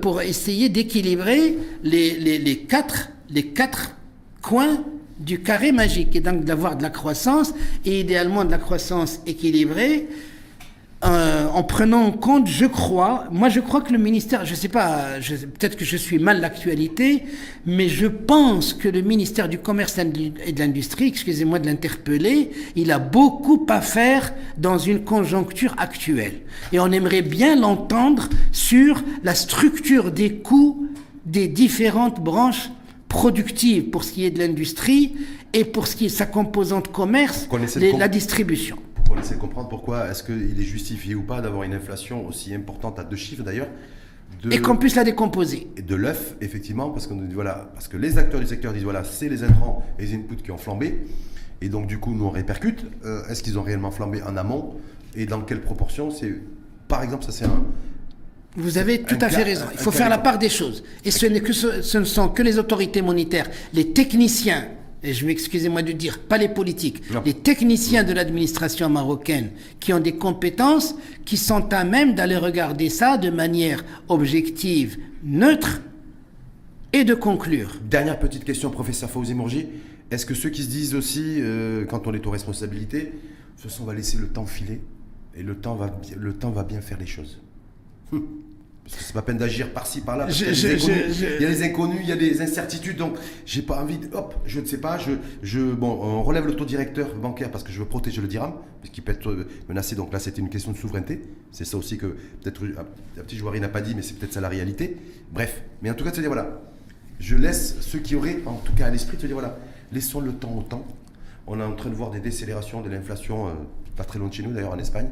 [0.00, 3.96] pour essayer d'équilibrer les, les, les, quatre, les quatre
[4.40, 4.84] coins
[5.18, 7.54] du carré magique, et donc d'avoir de la croissance,
[7.84, 10.08] et idéalement de la croissance équilibrée,
[11.04, 14.68] euh, en prenant en compte, je crois, moi je crois que le ministère, je sais
[14.68, 17.22] pas, peut-être que je suis mal l'actualité,
[17.66, 20.04] mais je pense que le ministère du Commerce et
[20.52, 26.40] de l'Industrie, excusez-moi de l'interpeller, il a beaucoup à faire dans une conjoncture actuelle.
[26.72, 30.88] Et on aimerait bien l'entendre sur la structure des coûts
[31.26, 32.70] des différentes branches
[33.08, 35.16] productive pour ce qui est de l'industrie
[35.52, 37.48] et pour ce qui est sa composante commerce,
[37.98, 38.78] la distribution.
[39.10, 42.54] On essaie de comprendre pourquoi est-ce qu'il est justifié ou pas d'avoir une inflation aussi
[42.54, 43.68] importante à deux chiffres d'ailleurs.
[44.50, 45.68] Et qu'on puisse la décomposer.
[45.76, 48.84] Et de l'œuf, effectivement, parce, qu'on dit, voilà, parce que les acteurs du secteur disent
[48.84, 51.06] voilà, c'est les intrants et les inputs qui ont flambé.
[51.60, 52.84] Et donc, du coup, nous, on répercute.
[53.04, 54.74] Euh, est-ce qu'ils ont réellement flambé en amont
[55.16, 56.10] Et dans quelle proportion?
[56.10, 56.40] C'est,
[56.86, 57.64] Par exemple, ça, c'est un,
[58.56, 59.66] vous avez tout à fait raison.
[59.72, 60.82] Il faut faire la part des choses.
[61.04, 64.68] Et ce, que ce, ne sont que les autorités monétaires, les techniciens,
[65.02, 70.00] et je m'excusez-moi de dire, pas les politiques, les techniciens de l'administration marocaine qui ont
[70.00, 75.80] des compétences, qui sont à même d'aller regarder ça de manière objective, neutre,
[76.92, 77.78] et de conclure.
[77.88, 79.66] Dernière petite question, professeur Fawzi Mourgi.
[80.10, 83.12] Est-ce que ceux qui se disent aussi, euh, quand on est aux responsabilités,
[83.56, 84.80] façon, on va laisser le temps filer,
[85.36, 87.40] et le temps va, le temps va bien faire les choses?
[88.12, 88.26] Hum.
[88.88, 90.28] Parce que c'est pas peine d'agir par-ci, par-là.
[90.30, 92.96] Il, y a des inconnus, il y a des incertitudes.
[92.96, 94.08] Donc, j'ai pas envie de.
[94.14, 94.96] Hop, je ne sais pas.
[94.96, 95.10] Je,
[95.42, 98.54] je, bon, on relève le taux directeur bancaire parce que je veux protéger le dirham,
[98.80, 99.94] parce qu'il peut être euh, menacé.
[99.94, 101.20] Donc là, c'était une question de souveraineté.
[101.52, 102.06] C'est ça aussi que
[102.42, 104.96] peut-être la petite joueur n'a pas dit, mais c'est peut-être ça la réalité.
[105.32, 105.62] Bref.
[105.82, 106.58] Mais en tout cas, se dire voilà,
[107.20, 109.58] je laisse ceux qui auraient, en tout cas à l'esprit, se dire voilà,
[109.92, 110.86] laissons le temps au temps.
[111.46, 113.52] On est en train de voir des décélérations de l'inflation, euh,
[113.96, 115.08] pas très loin de chez nous d'ailleurs, en Espagne.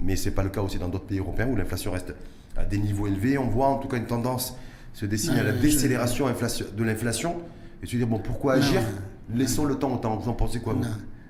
[0.00, 2.14] Mais ce n'est pas le cas aussi dans d'autres pays européens où l'inflation reste
[2.56, 3.38] à des niveaux élevés.
[3.38, 4.56] On voit en tout cas une tendance
[4.92, 7.36] se dessiner à la décélération de l'inflation.
[7.82, 8.80] Et se dire, bon, pourquoi agir?
[9.34, 10.16] Laissons le temps au temps.
[10.16, 10.84] Vous en pensez quoi, vous?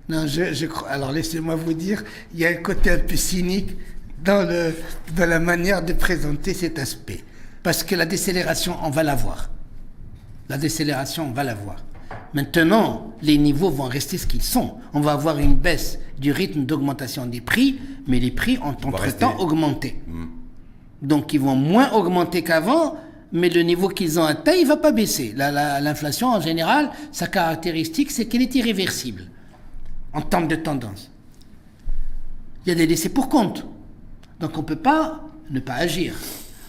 [0.08, 0.88] Non, je, crois.
[0.88, 3.76] Alors, laissez-moi vous dire, il y a un côté un peu cynique
[4.22, 4.74] dans, le,
[5.16, 7.24] dans la manière de présenter cet aspect.
[7.62, 9.50] Parce que la décélération, on va la voir.
[10.48, 11.76] La décélération, on va la voir.
[12.34, 14.74] Maintenant, les niveaux vont rester ce qu'ils sont.
[14.92, 17.78] On va avoir une baisse du rythme d'augmentation des prix,
[18.08, 20.00] mais les prix ont entre-temps augmenté.
[20.08, 20.26] Hmm.
[21.00, 22.96] Donc ils vont moins augmenter qu'avant,
[23.32, 25.32] mais le niveau qu'ils ont atteint, il ne va pas baisser.
[25.36, 29.24] L'inflation, en général, sa caractéristique, c'est qu'elle est irréversible
[30.12, 31.10] en termes de tendance.
[32.64, 33.66] Il y a des laissés pour compte.
[34.40, 35.20] Donc on ne peut pas
[35.50, 36.14] ne pas agir.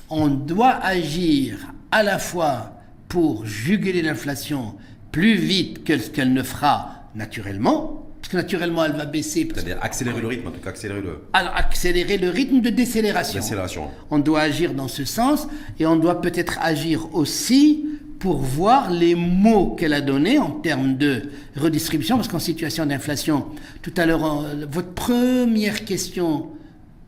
[0.10, 2.74] On doit agir à la fois
[3.08, 4.76] pour juguler l'inflation
[5.16, 9.48] plus vite que ce qu'elle ne fera naturellement, parce que naturellement, elle va baisser.
[9.50, 11.20] C'est-à-dire accélérer le rythme, en tout cas accélérer le.
[11.32, 13.40] Alors, accélérer le rythme de décélération.
[13.40, 13.88] Décélération.
[14.12, 15.48] On doit agir dans ce sens
[15.80, 17.86] et on doit peut-être agir aussi
[18.20, 23.46] pour voir les mots qu'elle a donnés en termes de redistribution, parce qu'en situation d'inflation,
[23.84, 26.50] tout à l'heure, votre première question,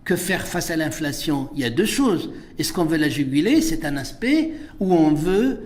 [0.06, 2.32] que faire face à l'inflation Il y a deux choses.
[2.58, 3.60] Est-ce qu'on veut la juguler?
[3.62, 5.60] C'est un aspect où on veut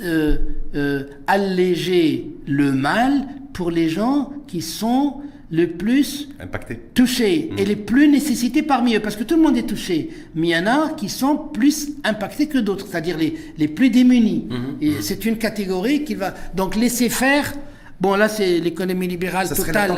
[0.00, 0.36] euh,
[0.74, 5.14] euh, alléger le mal pour les gens qui sont
[5.50, 6.28] le plus
[6.94, 7.68] touchés et mmh.
[7.68, 10.56] les plus nécessités parmi eux, parce que tout le monde est touché, mais il y
[10.56, 14.46] en a qui sont plus impactés que d'autres, c'est-à-dire les, les plus démunis.
[14.48, 14.86] Mmh.
[14.86, 14.92] Mmh.
[15.00, 17.54] c'est une catégorie qui va donc laisser faire
[18.00, 19.92] Bon, là, c'est l'économie libérale totale.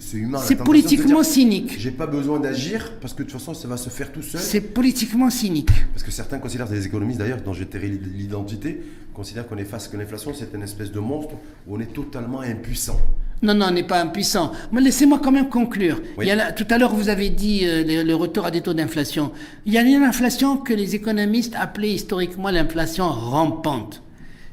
[0.00, 0.38] C'est humain.
[0.38, 1.74] C'est politiquement cynique.
[1.78, 4.40] J'ai pas besoin d'agir parce que de toute façon, ça va se faire tout seul.
[4.40, 5.70] C'est politiquement cynique.
[5.92, 8.80] Parce que certains considèrent, des économistes d'ailleurs, dont j'ai l'identité,
[9.12, 11.34] considèrent qu'on est face que l'inflation, c'est une espèce de monstre
[11.66, 13.00] où on est totalement impuissant.
[13.42, 14.52] Non, non, on n'est pas impuissant.
[14.72, 16.00] Mais laissez-moi quand même conclure.
[16.20, 18.72] Il y a tout à l'heure, vous avez dit euh, le, retour à des taux
[18.72, 19.32] d'inflation.
[19.66, 24.02] Il y a une inflation que les économistes appelaient historiquement l'inflation rampante.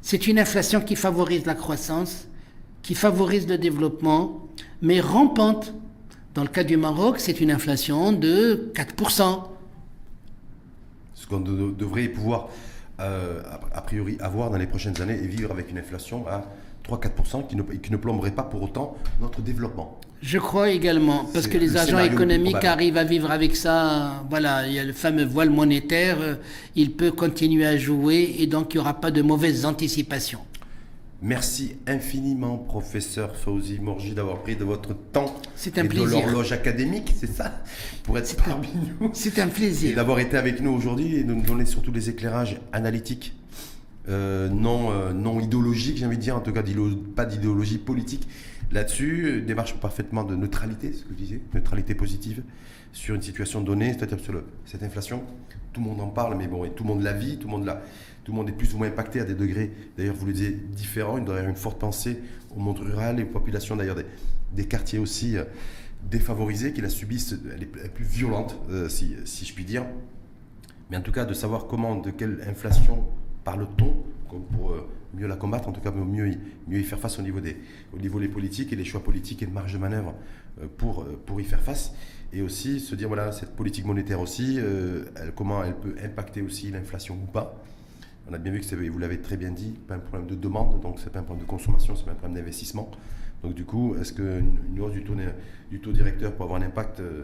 [0.05, 2.27] C'est une inflation qui favorise la croissance
[2.83, 4.47] qui favorise le développement,
[4.81, 5.73] mais rampante.
[6.35, 9.43] Dans le cas du Maroc, c'est une inflation de 4%.
[11.13, 12.49] Ce qu'on devrait pouvoir,
[12.99, 13.41] euh,
[13.73, 16.43] a priori, avoir dans les prochaines années et vivre avec une inflation à
[16.83, 20.01] 3-4% qui ne, qui ne plomberait pas pour autant notre développement.
[20.23, 24.23] Je crois également, parce que les agents économiques arrivent à vivre avec ça.
[24.29, 26.35] Voilà, il y a le fameux voile monétaire, euh,
[26.77, 30.39] il peut continuer à jouer et donc il n'y aura pas de mauvaises anticipations.
[31.21, 36.07] Merci infiniment, professeur Fauzi Morgi, d'avoir pris de votre temps c'est un et plaisir.
[36.07, 37.61] de l'horloge académique, c'est ça
[38.03, 38.69] Pour être parmi
[39.01, 39.11] nous.
[39.13, 39.91] C'est un plaisir.
[39.91, 43.33] Et d'avoir été avec nous aujourd'hui et de nous donner surtout des éclairages analytiques,
[44.07, 46.63] euh, non, euh, non idéologiques, j'ai envie de dire, en tout cas
[47.13, 48.25] pas d'idéologie politique
[48.73, 49.41] là-dessus.
[49.45, 52.43] Démarche parfaitement de neutralité, ce que vous disiez, neutralité positive
[52.91, 55.23] sur une situation donnée, c'est-à-dire sur cette inflation.
[55.71, 58.33] Tout le monde en parle, mais bon, et tout le monde la vit, tout le
[58.33, 61.17] monde est plus ou moins impacté à des degrés, d'ailleurs vous le disiez, différents.
[61.17, 62.19] Il doit y avoir une forte pensée
[62.55, 63.97] au monde rural et aux populations d'ailleurs
[64.53, 65.45] des, quartiers aussi euh,
[66.09, 69.85] défavorisés qui la subissent, elle est plus violente, euh, si, je puis dire.
[70.91, 73.03] Mais en tout cas, de savoir comment, de quelle inflation
[73.43, 74.03] parle-t-on
[74.55, 76.35] pour euh, mieux la combattre, en tout cas mieux,
[76.67, 77.57] mieux y faire face au niveau, des,
[77.93, 80.15] au niveau des politiques et des choix politiques et de marge de manœuvre
[80.77, 81.93] pour, pour y faire face.
[82.31, 86.71] Et aussi se dire, voilà, cette politique monétaire aussi, elle, comment elle peut impacter aussi
[86.71, 87.63] l'inflation ou pas.
[88.29, 90.79] On a bien vu que vous l'avez très bien dit, pas un problème de demande,
[90.81, 92.89] donc c'est pas un problème de consommation, c'est pas un problème d'investissement.
[93.43, 95.15] Donc du coup, est-ce qu'une hausse du taux,
[95.69, 97.23] du taux directeur peut avoir un impact euh,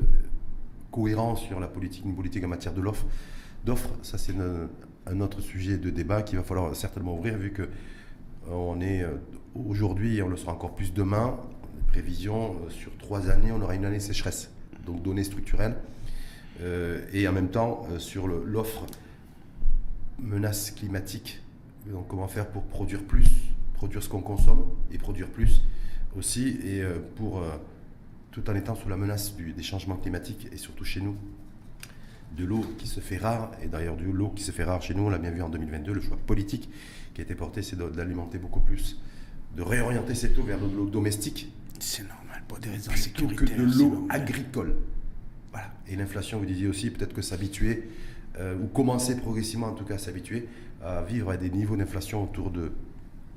[0.91, 3.05] cohérent sur la politique, une politique en matière de l'offre?
[3.65, 4.33] D'offres Ça c'est
[5.09, 7.67] un autre sujet de débat qu'il va falloir certainement ouvrir vu que euh,
[8.51, 9.15] on est euh,
[9.55, 11.37] aujourd'hui et on le sera encore plus demain.
[11.87, 14.51] Prévision sur trois années, on aura une année sécheresse,
[14.85, 15.75] donc données structurelles.
[17.13, 18.85] et en même temps, sur l'offre
[20.21, 21.41] menaces climatiques.
[21.87, 23.29] Donc comment faire pour produire plus,
[23.73, 25.63] produire ce qu'on consomme et produire plus
[26.17, 27.51] aussi, et euh, pour euh,
[28.31, 31.15] tout en étant sous la menace des changements climatiques et surtout chez nous,
[32.37, 34.93] de l'eau qui se fait rare, et d'ailleurs de l'eau qui se fait rare chez
[34.93, 36.69] nous, on l'a bien vu en 2022, le choix politique
[37.13, 39.01] qui a été porté, c'est d'alimenter beaucoup plus,
[39.55, 41.51] de réorienter cette eau vers de l'eau domestique.
[41.79, 44.75] C'est normal, pour des raisons plutôt que de l'eau agricole.
[45.51, 45.73] Voilà.
[45.87, 47.89] Et l'inflation, vous disiez aussi, peut-être que s'habituer
[48.37, 50.47] euh, ou commencer progressivement en tout cas à s'habituer
[50.83, 52.71] à vivre à des niveaux d'inflation autour de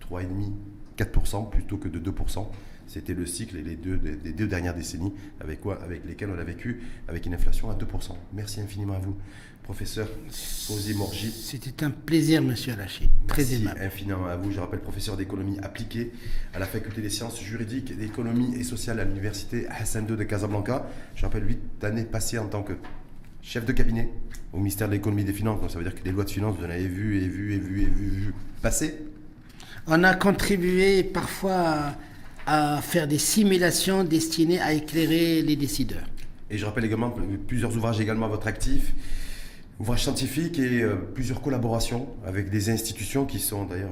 [0.00, 0.52] 3,5,
[0.96, 2.46] 4% plutôt que de 2%.
[2.92, 6.38] C'était le cycle et les deux, des deux dernières décennies avec, quoi, avec lesquelles on
[6.38, 7.86] a vécu avec une inflation à 2%.
[8.34, 9.16] Merci infiniment à vous,
[9.62, 11.30] professeur Fosé Morgi.
[11.30, 13.08] C'était un plaisir, monsieur Alachi.
[13.26, 13.80] Très aimable.
[13.80, 14.50] infiniment à vous.
[14.50, 16.12] Je rappelle professeur d'économie appliquée
[16.52, 20.86] à la faculté des sciences juridiques, d'économie et sociales à l'université Hassan II de Casablanca.
[21.14, 22.74] Je rappelle 8 années passées en tant que
[23.40, 24.10] chef de cabinet
[24.52, 25.62] au ministère de l'économie et des finances.
[25.62, 27.54] Donc ça veut dire que les lois de finances, vous en avez vu et vu
[27.54, 28.98] et vu et vu, vu passer.
[29.86, 31.94] On a contribué parfois
[32.46, 36.06] à, faire des simulations destinées à éclairer les décideurs.
[36.50, 37.14] Et je rappelle également
[37.46, 38.94] plusieurs ouvrages également à votre actif,
[39.80, 43.90] ouvrages scientifiques et euh, plusieurs collaborations avec des institutions qui sont d'ailleurs,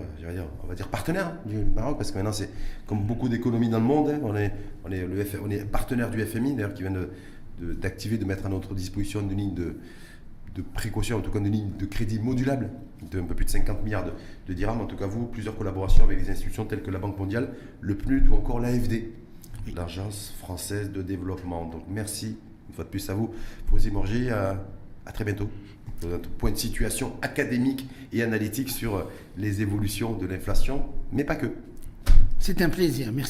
[0.62, 2.50] on va dire partenaires du Maroc, parce que maintenant c'est
[2.86, 4.52] comme beaucoup d'économies dans le monde, hein, on, est,
[4.84, 7.10] on, est le on est partenaire du FMI d'ailleurs qui vient de
[7.60, 9.76] d'activer, de, mettre à notre disposition une ligne de,
[10.54, 12.70] de précaution, en tout cas une ligne de crédit modulable
[13.10, 14.04] de un peu plus de 50 milliards
[14.46, 14.80] de, dirhams.
[14.80, 17.96] En tout cas, vous, plusieurs collaborations avec des institutions telles que la Banque mondiale, le
[17.96, 19.10] PNUD ou encore l'AFD,
[19.74, 21.66] l'Agence française de développement.
[21.66, 22.38] Donc merci
[22.68, 23.30] une fois de plus à vous,
[23.68, 24.30] Fosy Morgi.
[24.30, 24.64] À,
[25.06, 25.48] à très bientôt
[26.00, 31.36] pour notre point de situation académique et analytique sur les évolutions de l'inflation, mais pas
[31.36, 31.52] que.
[32.38, 33.12] C'est un plaisir.
[33.12, 33.28] Merci.